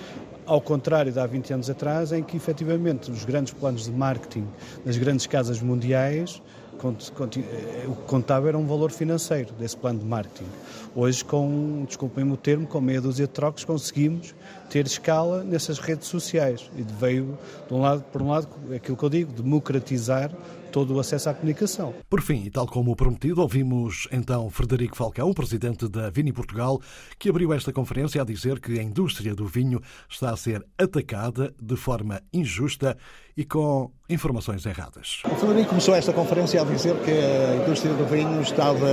ao 0.45 0.61
contrário 0.61 1.11
de 1.11 1.19
há 1.19 1.25
20 1.25 1.53
anos 1.53 1.69
atrás, 1.69 2.11
em 2.11 2.23
que 2.23 2.37
efetivamente 2.37 3.09
os 3.11 3.23
grandes 3.25 3.53
planos 3.53 3.85
de 3.85 3.91
marketing 3.91 4.47
das 4.85 4.97
grandes 4.97 5.25
casas 5.25 5.61
mundiais 5.61 6.41
eh, 6.83 7.87
o 7.87 7.95
que 7.95 8.07
contava 8.07 8.47
era 8.47 8.57
um 8.57 8.65
valor 8.65 8.91
financeiro 8.91 9.53
desse 9.53 9.77
plano 9.77 9.99
de 9.99 10.05
marketing. 10.05 10.49
Hoje, 10.95 11.23
com, 11.23 11.83
desculpem-me 11.85 12.33
o 12.33 12.37
termo, 12.37 12.65
com 12.65 12.81
meia 12.81 12.99
dúzia 12.99 13.27
de 13.27 13.33
trocos, 13.33 13.63
conseguimos 13.63 14.33
ter 14.71 14.85
escala 14.85 15.43
nessas 15.43 15.79
redes 15.79 16.07
sociais. 16.07 16.71
E 16.77 16.81
veio, 16.81 17.37
de 17.67 17.73
um 17.73 17.81
lado, 17.81 18.03
por 18.03 18.21
um 18.21 18.29
lado, 18.29 18.47
aquilo 18.73 18.95
que 18.95 19.03
eu 19.03 19.09
digo, 19.09 19.33
democratizar 19.33 20.31
todo 20.71 20.95
o 20.95 20.99
acesso 21.01 21.29
à 21.29 21.33
comunicação. 21.33 21.93
Por 22.09 22.21
fim, 22.21 22.45
e 22.45 22.49
tal 22.49 22.65
como 22.65 22.95
prometido, 22.95 23.41
ouvimos 23.41 24.07
então 24.09 24.49
Frederico 24.49 24.95
Falcão, 24.95 25.33
presidente 25.33 25.89
da 25.89 26.09
Vini 26.09 26.31
Portugal, 26.31 26.79
que 27.19 27.29
abriu 27.29 27.51
esta 27.51 27.73
conferência 27.73 28.21
a 28.21 28.25
dizer 28.25 28.61
que 28.61 28.79
a 28.79 28.83
indústria 28.83 29.35
do 29.35 29.45
vinho 29.45 29.81
está 30.09 30.29
a 30.29 30.37
ser 30.37 30.65
atacada 30.77 31.53
de 31.61 31.75
forma 31.75 32.21
injusta 32.31 32.97
e 33.35 33.43
com 33.43 33.91
informações 34.09 34.65
erradas. 34.65 35.21
O 35.25 35.35
Frederico 35.35 35.69
começou 35.69 35.93
esta 35.93 36.13
conferência 36.13 36.61
a 36.61 36.63
dizer 36.63 36.95
que 36.99 37.11
a 37.11 37.55
indústria 37.61 37.93
do 37.93 38.05
vinho 38.05 38.41
estava 38.41 38.87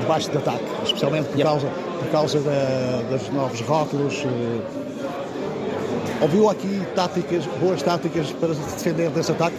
debaixo 0.00 0.30
de 0.30 0.36
ataque, 0.36 0.64
especialmente 0.84 1.30
por 1.30 1.42
causa, 1.42 1.68
por 1.68 2.10
causa 2.10 2.40
da, 2.40 3.16
dos 3.16 3.28
novos 3.30 3.60
rótulos. 3.62 4.22
Eh, 6.16 6.22
ouviu 6.22 6.48
aqui 6.48 6.82
táticas, 6.94 7.44
boas 7.60 7.82
táticas 7.82 8.30
para 8.32 8.54
se 8.54 8.60
defender 8.60 9.10
desse 9.10 9.32
ataque? 9.32 9.56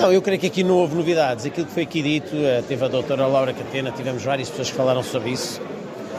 Não, 0.00 0.12
eu 0.12 0.20
creio 0.20 0.40
que 0.40 0.46
aqui 0.46 0.64
não 0.64 0.76
houve 0.76 0.94
novidades. 0.96 1.46
Aquilo 1.46 1.66
que 1.66 1.72
foi 1.72 1.84
aqui 1.84 2.02
dito, 2.02 2.34
eh, 2.34 2.62
teve 2.66 2.84
a 2.84 2.88
doutora 2.88 3.26
Laura 3.26 3.52
Catena, 3.52 3.90
tivemos 3.90 4.22
várias 4.22 4.48
pessoas 4.48 4.70
que 4.70 4.76
falaram 4.76 5.02
sobre 5.02 5.30
isso. 5.30 5.60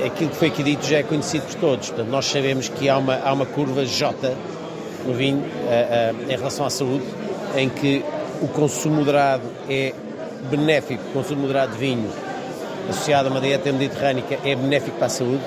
Aquilo 0.06 0.30
que 0.30 0.36
foi 0.36 0.48
aqui 0.50 0.64
dito 0.64 0.86
já 0.86 0.98
é 0.98 1.04
conhecido 1.04 1.46
por 1.46 1.56
todos. 1.56 1.90
Portanto, 1.90 2.10
nós 2.10 2.26
sabemos 2.26 2.70
que 2.70 2.90
há 2.90 2.98
uma, 2.98 3.16
há 3.16 3.34
uma 3.34 3.46
curva 3.46 3.86
J 3.86 4.34
no 5.06 5.14
vinho 5.14 5.40
uh, 5.40 5.42
uh, 5.42 6.32
em 6.32 6.36
relação 6.36 6.66
à 6.66 6.70
saúde, 6.70 7.06
em 7.56 7.70
que 7.70 8.04
o 8.42 8.48
consumo 8.48 8.96
moderado 8.96 9.44
é 9.70 9.94
benéfico, 10.50 11.02
o 11.10 11.14
consumo 11.14 11.42
moderado 11.44 11.74
de 11.74 11.78
vinho 11.78 12.10
associado 12.90 13.30
a 13.30 13.32
uma 13.32 13.40
dieta 13.40 13.72
mediterrânica 13.72 14.38
é 14.44 14.56
benéfico 14.56 14.98
para 14.98 15.08
a 15.08 15.10
saúde, 15.10 15.42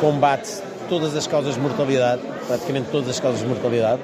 combate 0.00 0.62
todas 0.88 1.16
as 1.16 1.26
causas 1.26 1.54
de 1.54 1.60
mortalidade, 1.60 2.22
praticamente 2.46 2.88
todas 2.90 3.08
as 3.08 3.20
causas 3.20 3.40
de 3.40 3.46
mortalidade, 3.46 4.00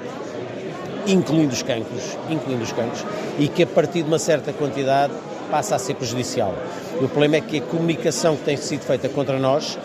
incluindo 1.07 1.53
os 1.53 1.63
cancros, 1.63 2.17
incluindo 2.29 2.63
os 2.63 2.71
cancros, 2.71 3.05
e 3.37 3.47
que 3.47 3.63
a 3.63 3.67
partir 3.67 4.03
de 4.03 4.07
uma 4.07 4.19
certa 4.19 4.53
quantidade 4.53 5.13
passa 5.51 5.75
a 5.75 5.79
ser 5.79 5.95
prejudicial. 5.95 6.53
O 6.95 7.07
problema 7.07 7.37
é 7.37 7.41
que 7.41 7.57
a 7.57 7.61
comunicação 7.61 8.35
que 8.35 8.43
tem 8.43 8.57
sido 8.57 8.81
feita 8.81 9.09
contra 9.09 9.37
nós 9.37 9.77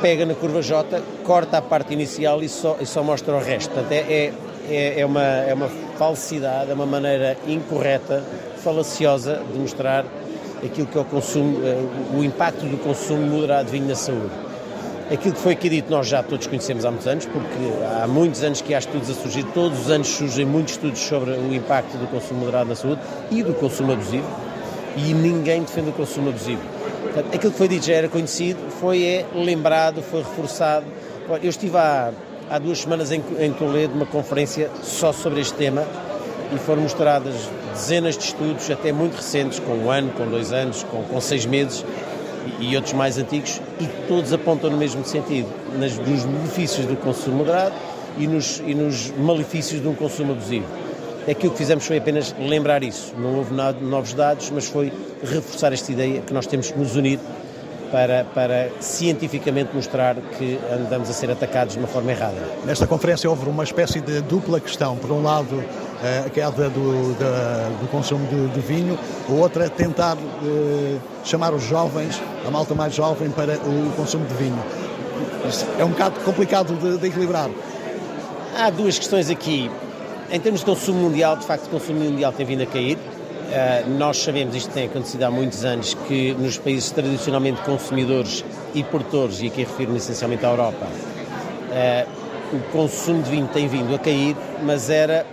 pega 0.00 0.26
na 0.26 0.34
curva 0.34 0.62
J, 0.62 1.00
corta 1.24 1.58
a 1.58 1.62
parte 1.62 1.92
inicial 1.92 2.42
e 2.42 2.48
só, 2.48 2.76
e 2.80 2.86
só 2.86 3.02
mostra 3.02 3.34
o 3.34 3.40
resto. 3.40 3.70
Portanto, 3.70 3.92
é, 3.92 4.32
é, 4.68 5.00
é, 5.00 5.06
uma, 5.06 5.22
é 5.22 5.54
uma 5.54 5.68
falsidade, 5.96 6.70
é 6.70 6.74
uma 6.74 6.86
maneira 6.86 7.36
incorreta, 7.46 8.22
falaciosa 8.62 9.40
de 9.52 9.58
mostrar 9.58 10.04
aquilo 10.64 10.86
que 10.86 10.98
é 10.98 11.00
o 11.00 11.04
consumo, 11.04 11.60
eh, 11.64 12.16
o 12.16 12.24
impacto 12.24 12.66
do 12.66 12.76
consumo 12.78 13.24
moderado 13.26 13.66
de 13.66 13.72
vinho 13.72 13.88
na 13.88 13.94
saúde. 13.94 14.45
Aquilo 15.08 15.34
que 15.34 15.40
foi 15.40 15.52
aqui 15.52 15.68
dito 15.68 15.88
nós 15.88 16.08
já 16.08 16.20
todos 16.20 16.48
conhecemos 16.48 16.84
há 16.84 16.90
muitos 16.90 17.06
anos, 17.06 17.26
porque 17.26 18.02
há 18.02 18.08
muitos 18.08 18.42
anos 18.42 18.60
que 18.60 18.74
há 18.74 18.78
estudos 18.78 19.08
a 19.08 19.14
surgir, 19.14 19.44
todos 19.54 19.82
os 19.82 19.90
anos 19.90 20.08
surgem 20.08 20.44
muitos 20.44 20.74
estudos 20.74 20.98
sobre 20.98 21.30
o 21.30 21.54
impacto 21.54 21.96
do 21.96 22.08
consumo 22.08 22.40
moderado 22.40 22.70
na 22.70 22.74
saúde 22.74 23.00
e 23.30 23.40
do 23.40 23.54
consumo 23.54 23.92
abusivo, 23.92 24.28
e 24.96 25.14
ninguém 25.14 25.62
defende 25.62 25.90
o 25.90 25.92
consumo 25.92 26.30
abusivo. 26.30 26.60
Portanto, 27.02 27.32
aquilo 27.32 27.52
que 27.52 27.58
foi 27.58 27.68
dito 27.68 27.86
já 27.86 27.94
era 27.94 28.08
conhecido, 28.08 28.58
foi 28.80 29.04
é, 29.04 29.26
lembrado, 29.32 30.02
foi 30.02 30.22
reforçado. 30.22 30.86
Eu 31.40 31.50
estive 31.50 31.76
há, 31.76 32.10
há 32.50 32.58
duas 32.58 32.80
semanas 32.80 33.12
em, 33.12 33.22
em 33.38 33.52
Toledo, 33.52 33.94
numa 33.94 34.06
conferência 34.06 34.68
só 34.82 35.12
sobre 35.12 35.40
este 35.40 35.54
tema, 35.54 35.84
e 36.52 36.58
foram 36.58 36.82
mostradas 36.82 37.34
dezenas 37.72 38.18
de 38.18 38.24
estudos, 38.24 38.68
até 38.72 38.90
muito 38.90 39.14
recentes, 39.14 39.60
com 39.60 39.72
um 39.72 39.88
ano, 39.90 40.10
com 40.16 40.26
dois 40.26 40.52
anos, 40.52 40.82
com, 40.82 41.04
com 41.04 41.20
seis 41.20 41.46
meses, 41.46 41.84
e 42.60 42.74
outros 42.76 42.94
mais 42.94 43.18
antigos, 43.18 43.60
e 43.80 43.86
todos 44.08 44.32
apontam 44.32 44.70
no 44.70 44.76
mesmo 44.76 45.04
sentido, 45.04 45.48
nas, 45.78 45.96
nos 45.96 46.24
benefícios 46.24 46.86
do 46.86 46.96
consumo 46.96 47.38
moderado 47.38 47.74
e 48.18 48.26
nos, 48.26 48.62
e 48.66 48.74
nos 48.74 49.10
malefícios 49.12 49.80
de 49.80 49.88
um 49.88 49.94
consumo 49.94 50.32
abusivo. 50.32 50.66
Aquilo 51.28 51.52
que 51.52 51.58
fizemos 51.58 51.84
foi 51.84 51.98
apenas 51.98 52.34
lembrar 52.38 52.82
isso. 52.84 53.12
Não 53.18 53.36
houve 53.36 53.52
nada, 53.52 53.78
novos 53.80 54.14
dados, 54.14 54.50
mas 54.50 54.68
foi 54.68 54.92
reforçar 55.22 55.72
esta 55.72 55.90
ideia 55.90 56.20
que 56.20 56.32
nós 56.32 56.46
temos 56.46 56.70
que 56.70 56.78
nos 56.78 56.94
unir 56.94 57.18
para, 57.90 58.24
para 58.24 58.70
cientificamente 58.80 59.74
mostrar 59.74 60.16
que 60.38 60.58
andamos 60.72 61.10
a 61.10 61.12
ser 61.12 61.30
atacados 61.30 61.74
de 61.74 61.80
uma 61.80 61.88
forma 61.88 62.10
errada. 62.12 62.36
Nesta 62.64 62.86
conferência 62.86 63.28
houve 63.28 63.48
uma 63.48 63.64
espécie 63.64 64.00
de 64.00 64.20
dupla 64.22 64.60
questão. 64.60 64.96
Por 64.96 65.10
um 65.10 65.22
lado, 65.22 65.62
a 66.02 66.28
queda 66.30 66.68
do, 66.68 67.14
da, 67.18 67.68
do 67.80 67.88
consumo 67.88 68.26
de, 68.26 68.48
de, 68.48 68.60
vinho, 68.60 68.98
a 69.28 69.32
outra 69.32 69.66
é 69.66 69.68
tentar 69.68 70.16
eh, 70.16 70.98
chamar 71.24 71.54
os 71.54 71.62
jovens, 71.62 72.20
a 72.46 72.50
malta 72.50 72.74
mais 72.74 72.94
jovem, 72.94 73.30
para 73.30 73.54
o 73.54 73.92
consumo 73.96 74.26
de 74.26 74.34
vinho. 74.34 74.58
é 75.78 75.84
um 75.84 75.90
bocado 75.90 76.20
complicado 76.20 76.74
de, 76.74 76.98
de 76.98 77.06
equilibrar. 77.06 77.48
Há 78.56 78.70
duas 78.70 78.98
questões 78.98 79.30
aqui. 79.30 79.70
Em 80.30 80.40
termos 80.40 80.60
de 80.60 80.66
consumo 80.66 81.00
mundial, 81.00 81.36
de 81.36 81.46
facto, 81.46 81.66
o 81.66 81.70
consumo 81.70 82.00
mundial 82.00 82.32
tem 82.32 82.44
vindo 82.44 82.62
a 82.62 82.66
cair. 82.66 82.96
Uh, 82.96 83.90
nós 83.96 84.18
sabemos, 84.18 84.56
isto 84.56 84.72
tem 84.72 84.86
acontecido 84.86 85.22
há 85.22 85.30
muitos 85.30 85.64
anos, 85.64 85.94
que 86.08 86.34
nos 86.34 86.58
países 86.58 86.90
tradicionalmente 86.90 87.60
consumidores 87.62 88.44
e 88.74 88.82
produtores, 88.82 89.40
e 89.40 89.46
aqui 89.46 89.60
refiro-me 89.60 89.98
essencialmente 89.98 90.44
à 90.44 90.50
Europa, 90.50 90.84
uh, 90.84 92.56
o 92.56 92.60
consumo 92.72 93.22
de 93.22 93.30
vinho 93.30 93.48
tem 93.48 93.68
vindo 93.68 93.94
a 93.94 93.98
cair, 93.98 94.36
mas 94.64 94.90
era 94.90 95.24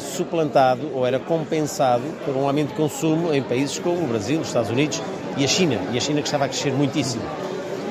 suplantado 0.00 0.90
ou 0.94 1.06
era 1.06 1.18
compensado 1.18 2.02
por 2.24 2.36
um 2.36 2.46
aumento 2.46 2.70
de 2.70 2.74
consumo 2.74 3.32
em 3.32 3.42
países 3.42 3.78
como 3.78 4.02
o 4.02 4.06
Brasil, 4.06 4.40
os 4.40 4.48
Estados 4.48 4.70
Unidos 4.70 5.00
e 5.36 5.44
a 5.44 5.48
China, 5.48 5.78
e 5.92 5.98
a 5.98 6.00
China 6.00 6.20
que 6.20 6.26
estava 6.26 6.46
a 6.46 6.48
crescer 6.48 6.72
muitíssimo. 6.72 7.22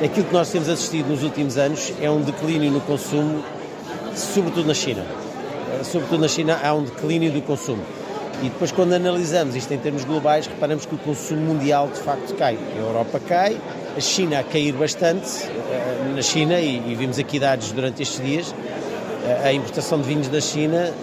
Aquilo 0.03 0.25
que 0.25 0.33
nós 0.33 0.49
temos 0.49 0.69
assistido 0.69 1.09
nos 1.09 1.23
últimos 1.23 1.57
anos 1.57 1.93
é 2.01 2.09
um 2.09 2.21
declínio 2.21 2.71
no 2.71 2.81
consumo, 2.81 3.43
sobretudo 4.15 4.67
na 4.67 4.73
China. 4.73 5.05
Eh, 5.79 5.83
sobretudo 5.83 6.21
na 6.21 6.27
China 6.27 6.59
há 6.63 6.73
um 6.73 6.83
declínio 6.83 7.31
do 7.31 7.41
consumo. 7.41 7.83
E 8.41 8.43
depois, 8.43 8.71
quando 8.71 8.93
analisamos 8.93 9.55
isto 9.55 9.73
em 9.73 9.77
termos 9.77 10.05
globais, 10.05 10.47
reparamos 10.47 10.85
que 10.85 10.95
o 10.95 10.97
consumo 10.97 11.41
mundial 11.41 11.89
de 11.89 11.99
facto 11.99 12.33
cai. 12.35 12.57
A 12.75 12.79
Europa 12.79 13.19
cai, 13.19 13.57
a 13.97 13.99
China 13.99 14.39
a 14.39 14.43
cair 14.43 14.71
bastante, 14.73 15.43
eh, 15.43 16.13
na 16.15 16.21
China, 16.21 16.59
e, 16.59 16.95
vimos 16.95 17.19
aqui 17.19 17.37
dados 17.37 17.73
durante 17.73 18.01
estes 18.01 18.23
dias, 18.23 18.55
a 19.43 19.53
importação 19.53 19.99
de 19.99 20.07
vinhos 20.07 20.27
da 20.27 20.41
China 20.41 20.93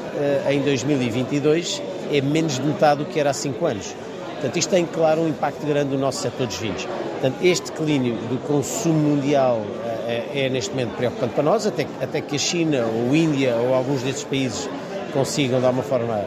em 0.48 0.60
2022 0.60 1.82
é 2.12 2.20
menos 2.20 2.54
de 2.54 2.62
metade 2.62 3.04
do 3.04 3.06
que 3.06 3.18
era 3.20 3.30
há 3.30 3.34
5 3.34 3.66
anos. 3.66 3.94
Portanto, 4.32 4.56
isto 4.58 4.70
tem, 4.70 4.84
claro, 4.84 5.22
um 5.22 5.28
impacto 5.28 5.66
grande 5.66 5.90
no 5.94 5.98
nosso 5.98 6.22
setor 6.22 6.46
dos 6.46 6.56
vinhos. 6.56 6.84
Portanto, 6.84 7.36
este 7.42 7.70
declínio 7.70 8.16
do 8.28 8.38
consumo 8.46 8.98
mundial 8.98 9.62
é, 10.06 10.44
é, 10.44 10.48
neste 10.48 10.70
momento 10.70 10.94
preocupante 10.96 11.34
para 11.34 11.42
nós, 11.42 11.66
até, 11.66 11.86
até 12.00 12.20
que 12.20 12.36
a 12.36 12.38
China 12.38 12.84
ou 12.86 13.12
a 13.12 13.16
Índia 13.16 13.56
ou 13.56 13.74
alguns 13.74 14.02
destes 14.02 14.24
países 14.24 14.68
consigam, 15.12 15.58
de 15.58 15.66
alguma 15.66 15.82
forma, 15.82 16.24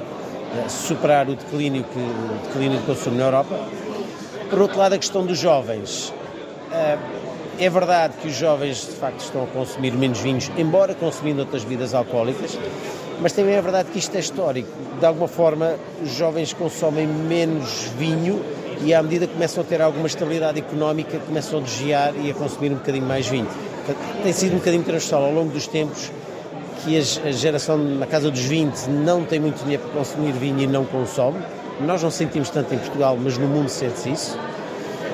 superar 0.68 1.30
o 1.30 1.36
declínio, 1.36 1.84
que, 1.84 2.00
o 2.00 2.48
declínio 2.48 2.80
do 2.80 2.86
consumo 2.86 3.16
na 3.16 3.26
Europa. 3.26 3.60
Por 4.50 4.62
outro 4.62 4.80
lado, 4.80 4.96
a 4.96 4.98
questão 4.98 5.26
dos 5.26 5.38
jovens. 5.38 6.12
É 7.62 7.70
verdade 7.70 8.14
que 8.22 8.30
os 8.30 8.36
jovens, 8.36 8.86
de 8.86 8.94
facto, 8.94 9.20
estão 9.20 9.44
a 9.44 9.48
consumir 9.48 9.92
menos 9.92 10.20
vinhos, 10.20 10.50
embora 10.58 10.96
consumindo 10.96 11.42
outras 11.42 11.62
bebidas 11.62 11.94
alcoólicas, 11.94 12.58
mas 13.20 13.34
também 13.34 13.56
é 13.56 13.62
verdade 13.62 13.90
que 13.92 14.00
isto 14.00 14.16
é 14.16 14.20
histórico. 14.22 14.70
De 14.98 15.06
alguma 15.06 15.28
forma, 15.28 15.76
os 16.02 16.10
jovens 16.12 16.54
consomem 16.54 17.06
menos 17.06 17.92
vinho 17.98 18.42
e, 18.82 18.94
à 18.94 19.04
medida 19.04 19.28
que 19.28 19.34
começam 19.34 19.62
a 19.62 19.66
ter 19.66 19.82
alguma 19.82 20.08
estabilidade 20.08 20.58
económica, 20.58 21.20
começam 21.20 21.60
a 21.60 21.62
desviar 21.62 22.14
e 22.16 22.32
a 22.32 22.34
consumir 22.34 22.72
um 22.72 22.76
bocadinho 22.76 23.06
mais 23.06 23.28
vinho. 23.28 23.48
Tem 24.24 24.32
sido 24.32 24.54
um 24.54 24.60
bocadinho 24.60 24.84
transversal 24.84 25.26
ao 25.26 25.34
longo 25.34 25.52
dos 25.52 25.68
tempos 25.68 26.10
que 26.82 26.98
a 26.98 27.32
geração 27.32 27.78
na 27.78 28.06
casa 28.06 28.32
dos 28.32 28.40
20 28.40 28.88
não 28.88 29.26
tem 29.26 29.38
muito 29.38 29.62
dinheiro 29.64 29.84
para 29.84 30.00
consumir 30.00 30.32
vinho 30.32 30.62
e 30.62 30.68
não 30.68 30.86
consome. 30.86 31.40
Nós 31.82 32.02
não 32.02 32.10
sentimos 32.10 32.50
tanto 32.50 32.74
em 32.74 32.78
Portugal, 32.78 33.18
mas 33.22 33.38
no 33.38 33.50
mundo 33.50 33.68
sente-se 33.68 34.12
isso. 34.12 34.40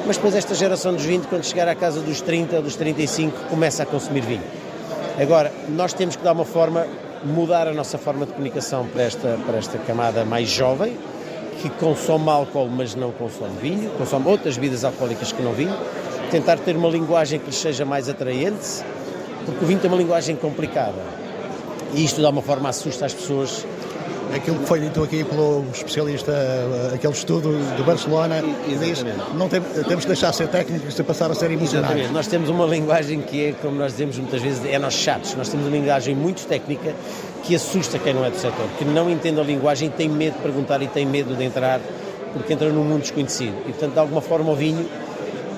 Mas 0.05 0.17
depois 0.17 0.35
esta 0.35 0.53
geração 0.53 0.93
dos 0.93 1.03
20, 1.03 1.25
quando 1.25 1.43
chegar 1.43 1.67
à 1.67 1.73
casa 1.73 1.99
dos 1.99 2.21
30, 2.21 2.61
dos 2.61 2.75
35, 2.75 3.49
começa 3.49 3.81
a 3.81 3.85
consumir 3.87 4.21
vinho. 4.21 4.43
Agora, 5.19 5.51
nós 5.69 5.93
temos 5.93 6.15
que 6.15 6.23
dar 6.23 6.33
uma 6.33 6.45
forma, 6.45 6.85
mudar 7.23 7.67
a 7.67 7.73
nossa 7.73 7.97
forma 7.97 8.23
de 8.27 8.33
comunicação 8.33 8.85
para 8.85 9.01
esta, 9.01 9.39
para 9.47 9.57
esta 9.57 9.79
camada 9.79 10.23
mais 10.23 10.47
jovem, 10.47 10.95
que 11.59 11.69
consome 11.71 12.29
álcool, 12.29 12.67
mas 12.67 12.93
não 12.93 13.11
consome 13.11 13.57
vinho, 13.59 13.89
consome 13.97 14.27
outras 14.27 14.55
bebidas 14.57 14.83
alcoólicas 14.83 15.31
que 15.31 15.41
não 15.41 15.53
vinho, 15.53 15.75
tentar 16.29 16.59
ter 16.59 16.75
uma 16.75 16.89
linguagem 16.89 17.39
que 17.39 17.47
lhes 17.47 17.57
seja 17.57 17.83
mais 17.83 18.07
atraente, 18.07 18.83
porque 19.43 19.65
o 19.65 19.67
vinho 19.67 19.79
tem 19.79 19.89
uma 19.89 19.97
linguagem 19.97 20.35
complicada. 20.35 21.01
E 21.95 22.05
isto, 22.05 22.19
de 22.19 22.25
alguma 22.25 22.43
forma, 22.43 22.69
assusta 22.69 23.07
as 23.07 23.13
pessoas 23.13 23.65
aquilo 24.33 24.59
que 24.59 24.65
foi 24.65 24.79
dito 24.79 25.03
aqui 25.03 25.23
pelo 25.23 25.65
especialista, 25.73 26.31
aquele 26.93 27.13
estudo 27.13 27.57
de 27.75 27.83
Barcelona, 27.83 28.43
diz 28.67 29.03
não 29.33 29.49
tem, 29.49 29.61
temos 29.61 30.05
que 30.05 30.07
deixar 30.07 30.31
de 30.31 30.37
ser 30.37 30.47
técnicos 30.47 30.97
e 30.97 31.03
passar 31.03 31.31
a 31.31 31.35
ser 31.35 31.51
emocionais. 31.51 31.91
Exatamente. 31.91 32.13
Nós 32.13 32.27
temos 32.27 32.49
uma 32.49 32.65
linguagem 32.65 33.21
que 33.21 33.47
é, 33.47 33.51
como 33.53 33.75
nós 33.75 33.93
dizemos 33.93 34.17
muitas 34.17 34.41
vezes, 34.41 34.65
é 34.65 34.79
nós 34.79 34.93
chatos. 34.93 35.35
Nós 35.35 35.49
temos 35.49 35.67
uma 35.67 35.75
linguagem 35.75 36.15
muito 36.15 36.45
técnica 36.47 36.93
que 37.43 37.55
assusta 37.55 37.99
quem 37.99 38.13
não 38.13 38.25
é 38.25 38.29
do 38.29 38.37
setor, 38.37 38.67
que 38.77 38.85
não 38.85 39.09
entende 39.09 39.39
a 39.39 39.43
linguagem, 39.43 39.89
tem 39.89 40.09
medo 40.09 40.35
de 40.35 40.41
perguntar 40.41 40.81
e 40.81 40.87
tem 40.87 41.05
medo 41.05 41.35
de 41.35 41.43
entrar, 41.43 41.79
porque 42.33 42.53
entra 42.53 42.69
num 42.69 42.83
mundo 42.83 43.01
desconhecido. 43.01 43.55
E, 43.67 43.71
portanto, 43.71 43.93
de 43.93 43.99
alguma 43.99 44.21
forma, 44.21 44.51
o 44.51 44.55
vinho 44.55 44.87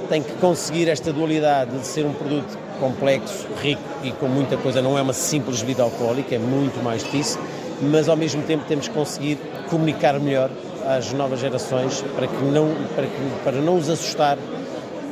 tem 0.10 0.22
que 0.22 0.34
conseguir 0.34 0.90
esta 0.90 1.12
dualidade 1.12 1.72
de 1.78 1.86
ser 1.86 2.06
um 2.06 2.14
produto 2.14 2.58
complexo, 2.80 3.48
rico 3.62 3.82
e 4.04 4.12
com 4.12 4.28
muita 4.28 4.58
coisa. 4.58 4.82
Não 4.82 4.98
é 4.98 5.02
uma 5.02 5.14
simples 5.14 5.62
bebida 5.62 5.84
alcoólica, 5.84 6.36
é 6.36 6.40
muito 6.40 6.84
mais 6.84 7.04
que 7.04 7.18
isso 7.18 7.40
mas 7.82 8.10
ao 8.10 8.18
mesmo 8.18 8.42
tempo 8.44 8.64
temos 8.68 8.88
que 8.88 8.94
conseguir 8.94 9.38
comunicar 9.70 10.20
melhor 10.20 10.50
às 10.86 11.12
novas 11.14 11.40
gerações 11.40 12.04
para, 12.16 12.28
que 12.28 12.44
não, 12.46 12.74
para, 12.96 13.06
que, 13.06 13.44
para 13.44 13.58
não 13.62 13.78
os 13.78 13.90
assustar 13.90 14.38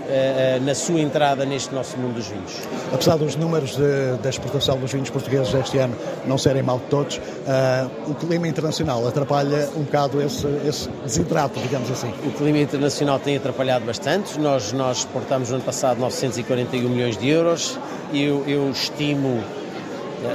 Uh, 0.05 0.63
na 0.63 0.75
sua 0.75 0.99
entrada 0.99 1.45
neste 1.45 1.73
nosso 1.73 1.97
mundo 1.97 2.13
dos 2.13 2.27
vinhos. 2.27 2.61
Apesar 2.93 3.17
dos 3.17 3.35
números 3.35 3.75
da 4.21 4.29
exportação 4.29 4.77
dos 4.77 4.91
vinhos 4.91 5.09
portugueses 5.09 5.51
este 5.51 5.79
ano 5.79 5.95
não 6.27 6.37
serem 6.37 6.61
mal 6.61 6.77
de 6.77 6.85
todos, 6.85 7.17
uh, 7.17 8.11
o 8.11 8.13
clima 8.13 8.47
internacional 8.47 9.07
atrapalha 9.07 9.67
um 9.75 9.81
bocado 9.81 10.21
esse, 10.21 10.45
esse 10.63 10.89
desidrato, 11.03 11.59
digamos 11.59 11.89
assim. 11.89 12.13
O 12.23 12.31
clima 12.33 12.59
internacional 12.59 13.17
tem 13.17 13.35
atrapalhado 13.35 13.83
bastante. 13.83 14.39
Nós, 14.39 14.71
nós 14.73 14.99
exportámos 14.99 15.49
no 15.49 15.55
ano 15.55 15.65
passado 15.65 15.97
941 15.97 16.87
milhões 16.87 17.17
de 17.17 17.27
euros. 17.27 17.75
Eu, 18.13 18.43
eu 18.47 18.69
estimo 18.69 19.43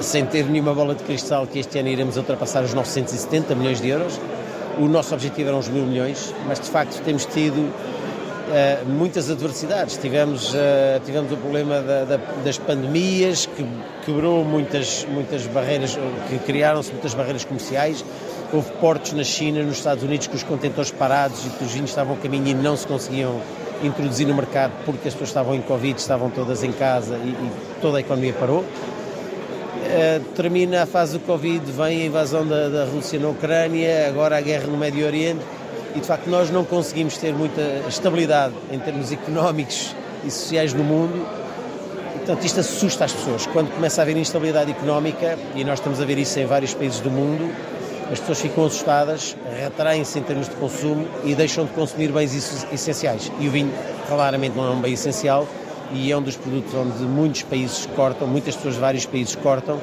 sem 0.02 0.24
ter 0.26 0.44
nenhuma 0.44 0.74
bola 0.74 0.94
de 0.94 1.02
cristal, 1.04 1.46
que 1.46 1.58
este 1.58 1.78
ano 1.78 1.88
iremos 1.88 2.16
ultrapassar 2.16 2.62
os 2.62 2.74
970 2.74 3.54
milhões 3.54 3.80
de 3.80 3.88
euros. 3.88 4.20
O 4.78 4.86
nosso 4.88 5.14
objetivo 5.14 5.48
eram 5.48 5.58
os 5.58 5.68
mil 5.68 5.84
milhões, 5.84 6.34
mas 6.46 6.60
de 6.60 6.68
facto 6.70 7.02
temos 7.02 7.26
tido 7.26 7.58
uh, 8.50 8.88
muitas 8.88 9.30
adversidades. 9.30 9.96
Tivemos, 9.96 10.54
uh, 10.54 11.00
tivemos 11.04 11.32
o 11.32 11.36
problema 11.36 11.80
da, 11.80 12.04
da, 12.04 12.16
das 12.44 12.58
pandemias, 12.58 13.46
que 13.46 13.66
quebrou 14.04 14.44
muitas, 14.44 15.06
muitas 15.10 15.46
barreiras, 15.46 15.98
que 16.28 16.38
criaram-se 16.38 16.90
muitas 16.92 17.14
barreiras 17.14 17.44
comerciais. 17.44 18.04
Houve 18.52 18.70
portos 18.80 19.12
na 19.12 19.22
China, 19.22 19.62
nos 19.62 19.76
Estados 19.76 20.02
Unidos, 20.02 20.26
com 20.26 20.34
os 20.34 20.42
contentores 20.42 20.90
parados 20.90 21.46
e 21.46 21.50
que 21.50 21.64
os 21.64 21.72
vinhos 21.72 21.90
estavam 21.90 22.14
a 22.14 22.16
caminho 22.16 22.48
e 22.48 22.54
não 22.54 22.76
se 22.76 22.86
conseguiam 22.86 23.40
introduzir 23.82 24.26
no 24.26 24.34
mercado 24.34 24.72
porque 24.84 25.08
as 25.08 25.14
pessoas 25.14 25.30
estavam 25.30 25.54
em 25.54 25.62
Covid, 25.62 25.98
estavam 25.98 26.30
todas 26.30 26.62
em 26.62 26.72
casa 26.72 27.16
e, 27.16 27.28
e 27.28 27.50
toda 27.80 27.98
a 27.98 28.00
economia 28.00 28.32
parou. 28.32 28.64
Uh, 29.90 30.20
termina 30.36 30.84
a 30.84 30.86
fase 30.86 31.18
do 31.18 31.20
Covid, 31.20 31.64
vem 31.72 32.02
a 32.02 32.06
invasão 32.06 32.46
da, 32.46 32.68
da, 32.68 32.84
Rússia 32.84 33.18
na 33.18 33.28
Ucrânia, 33.28 34.06
agora 34.06 34.36
a 34.36 34.40
guerra 34.40 34.68
no 34.68 34.76
Médio 34.76 35.04
Oriente 35.04 35.40
e 35.96 36.00
de 36.00 36.06
facto 36.06 36.28
nós 36.28 36.48
não 36.48 36.64
conseguimos 36.64 37.16
ter 37.18 37.34
muita 37.34 37.60
estabilidade 37.88 38.54
em 38.70 38.78
termos 38.78 39.10
económicos 39.10 39.94
e 40.24 40.30
sociais 40.30 40.72
no 40.72 40.84
mundo. 40.84 41.26
Portanto, 42.18 42.44
isto 42.44 42.60
assusta 42.60 43.04
as 43.04 43.12
pessoas. 43.12 43.46
Quando 43.46 43.74
começa 43.74 44.00
a 44.00 44.02
haver 44.02 44.16
instabilidade 44.16 44.70
económica, 44.70 45.36
e 45.56 45.64
nós 45.64 45.80
estamos 45.80 46.00
a 46.00 46.04
ver 46.04 46.18
isso 46.18 46.38
em 46.38 46.46
vários 46.46 46.72
países 46.72 47.00
do 47.00 47.10
mundo, 47.10 47.50
as 48.12 48.20
pessoas 48.20 48.40
ficam 48.40 48.66
assustadas, 48.66 49.36
retraem-se 49.60 50.18
em 50.18 50.22
termos 50.22 50.48
de 50.48 50.54
consumo 50.56 51.08
e 51.24 51.34
deixam 51.34 51.64
de 51.64 51.72
consumir 51.72 52.12
bens 52.12 52.64
essenciais. 52.72 53.32
E 53.40 53.48
o 53.48 53.50
vinho 53.50 53.72
claramente 54.06 54.56
não 54.56 54.66
é 54.66 54.70
um 54.70 54.80
bem 54.80 54.92
essencial, 54.92 55.48
e 55.92 56.10
é 56.10 56.16
um 56.16 56.22
dos 56.22 56.36
produtos 56.36 56.72
onde 56.74 57.02
muitos 57.04 57.42
países 57.42 57.86
cortam, 57.96 58.26
muitas 58.26 58.56
pessoas 58.56 58.74
de 58.74 58.80
vários 58.80 59.06
países 59.06 59.34
cortam 59.36 59.80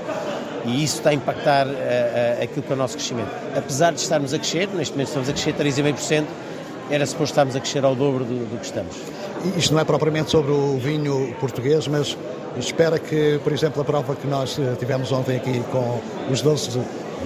e 0.66 0.84
isso 0.84 0.98
está 0.98 1.12
a 1.12 1.14
impactar 1.14 1.68
uh, 1.68 1.72
uh, 1.72 2.44
aquilo 2.44 2.62
que 2.62 2.72
é 2.72 2.76
o 2.76 2.78
nosso 2.78 2.96
crescimento. 2.96 3.30
Apesar 3.56 3.94
de 3.94 4.00
estarmos 4.00 4.34
a 4.34 4.40
crescer, 4.40 4.68
neste 4.70 4.94
momento 4.94 5.08
estamos 5.08 5.30
a 5.30 5.34
crescer 5.34 5.54
3,5%, 5.54 6.26
era 6.90 7.06
suposto 7.06 7.32
estarmos 7.32 7.56
a 7.56 7.60
crescer 7.60 7.84
ao 7.84 7.96
dobro 7.96 8.24
do, 8.24 8.50
do 8.50 8.60
que 8.60 8.66
estamos. 8.66 8.96
Isto 9.56 9.74
não 9.74 9.82
é 9.82 9.86
propriamente 9.86 10.32
sobre 10.32 10.52
o 10.52 10.78
vinho 10.78 11.36
português, 11.40 11.88
mas 11.88 12.18
espera 12.58 12.98
que, 12.98 13.40
por 13.44 13.54
exemplo, 13.54 13.82
a 13.82 13.86
prova 13.86 14.16
que 14.16 14.28
nós 14.28 14.58
eh, 14.58 14.76
tivemos 14.80 15.12
ontem 15.12 15.38
aqui 15.38 15.62
com 15.72 16.02
os 16.32 16.42
doces, 16.42 16.78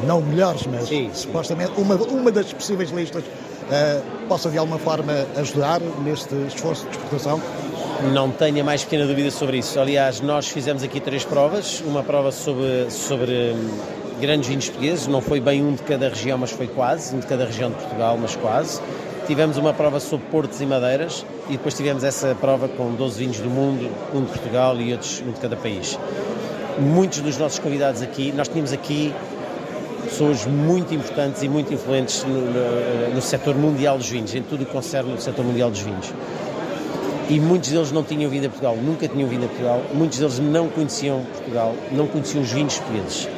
não 0.05 0.21
melhores, 0.21 0.65
mas 0.67 0.87
sim, 0.87 1.09
supostamente 1.13 1.73
sim. 1.75 1.81
Uma, 1.81 1.95
uma 1.95 2.31
das 2.31 2.51
possíveis 2.51 2.89
listas, 2.91 3.23
uh, 3.23 4.27
possa 4.27 4.49
de 4.49 4.57
alguma 4.57 4.79
forma 4.79 5.25
ajudar 5.37 5.79
neste 6.03 6.35
esforço 6.47 6.85
de 6.85 6.91
exportação? 6.91 7.41
Não 8.09 8.31
tenho 8.31 8.61
a 8.61 8.63
mais 8.63 8.83
pequena 8.83 9.05
dúvida 9.05 9.29
sobre 9.29 9.59
isso. 9.59 9.79
Aliás, 9.79 10.21
nós 10.21 10.47
fizemos 10.47 10.81
aqui 10.81 10.99
três 10.99 11.23
provas. 11.23 11.81
Uma 11.81 12.01
prova 12.01 12.31
sobre, 12.31 12.89
sobre 12.89 13.53
hum, 13.53 13.77
grandes 14.19 14.49
vinhos 14.49 14.65
portugueses. 14.65 15.07
Não 15.07 15.21
foi 15.21 15.39
bem 15.39 15.63
um 15.63 15.75
de 15.75 15.83
cada 15.83 16.09
região, 16.09 16.37
mas 16.37 16.51
foi 16.51 16.65
quase. 16.65 17.15
Um 17.15 17.19
de 17.19 17.27
cada 17.27 17.45
região 17.45 17.69
de 17.69 17.75
Portugal, 17.75 18.17
mas 18.19 18.35
quase. 18.35 18.81
Tivemos 19.27 19.55
uma 19.55 19.71
prova 19.71 19.99
sobre 19.99 20.25
portos 20.31 20.59
e 20.59 20.65
madeiras. 20.65 21.23
E 21.47 21.51
depois 21.53 21.75
tivemos 21.75 22.03
essa 22.03 22.35
prova 22.41 22.67
com 22.67 22.91
12 22.91 23.19
vinhos 23.19 23.39
do 23.39 23.49
mundo, 23.49 23.89
um 24.13 24.21
de 24.21 24.31
Portugal 24.31 24.75
e 24.81 24.91
outros 24.91 25.21
um 25.21 25.31
de 25.31 25.39
cada 25.39 25.55
país. 25.55 25.97
Muitos 26.79 27.21
dos 27.21 27.37
nossos 27.37 27.59
convidados 27.59 28.01
aqui, 28.01 28.31
nós 28.31 28.47
tínhamos 28.47 28.73
aqui 28.73 29.13
pessoas 30.05 30.47
muito 30.47 30.93
importantes 30.93 31.43
e 31.43 31.47
muito 31.47 31.71
influentes 31.71 32.23
no, 32.23 32.33
no, 32.33 33.13
no 33.13 33.21
setor 33.21 33.55
mundial 33.55 33.97
dos 33.97 34.09
vinhos, 34.09 34.33
em 34.33 34.41
tudo 34.41 34.63
o 34.63 34.65
que 34.65 34.71
concerne 34.71 35.13
o 35.13 35.21
setor 35.21 35.45
mundial 35.45 35.69
dos 35.69 35.81
vinhos 35.81 36.11
e 37.31 37.39
muitos 37.39 37.69
deles 37.69 37.93
não 37.93 38.03
tinham 38.03 38.29
vindo 38.29 38.47
a 38.47 38.49
Portugal, 38.49 38.75
nunca 38.75 39.07
tinham 39.07 39.29
vindo 39.29 39.45
a 39.45 39.47
Portugal, 39.47 39.81
muitos 39.93 40.19
deles 40.19 40.37
não 40.37 40.67
conheciam 40.67 41.23
Portugal, 41.23 41.73
não 41.93 42.05
conheciam 42.05 42.43
os 42.43 42.51
vinhos 42.51 42.77
portugueses. 42.77 43.29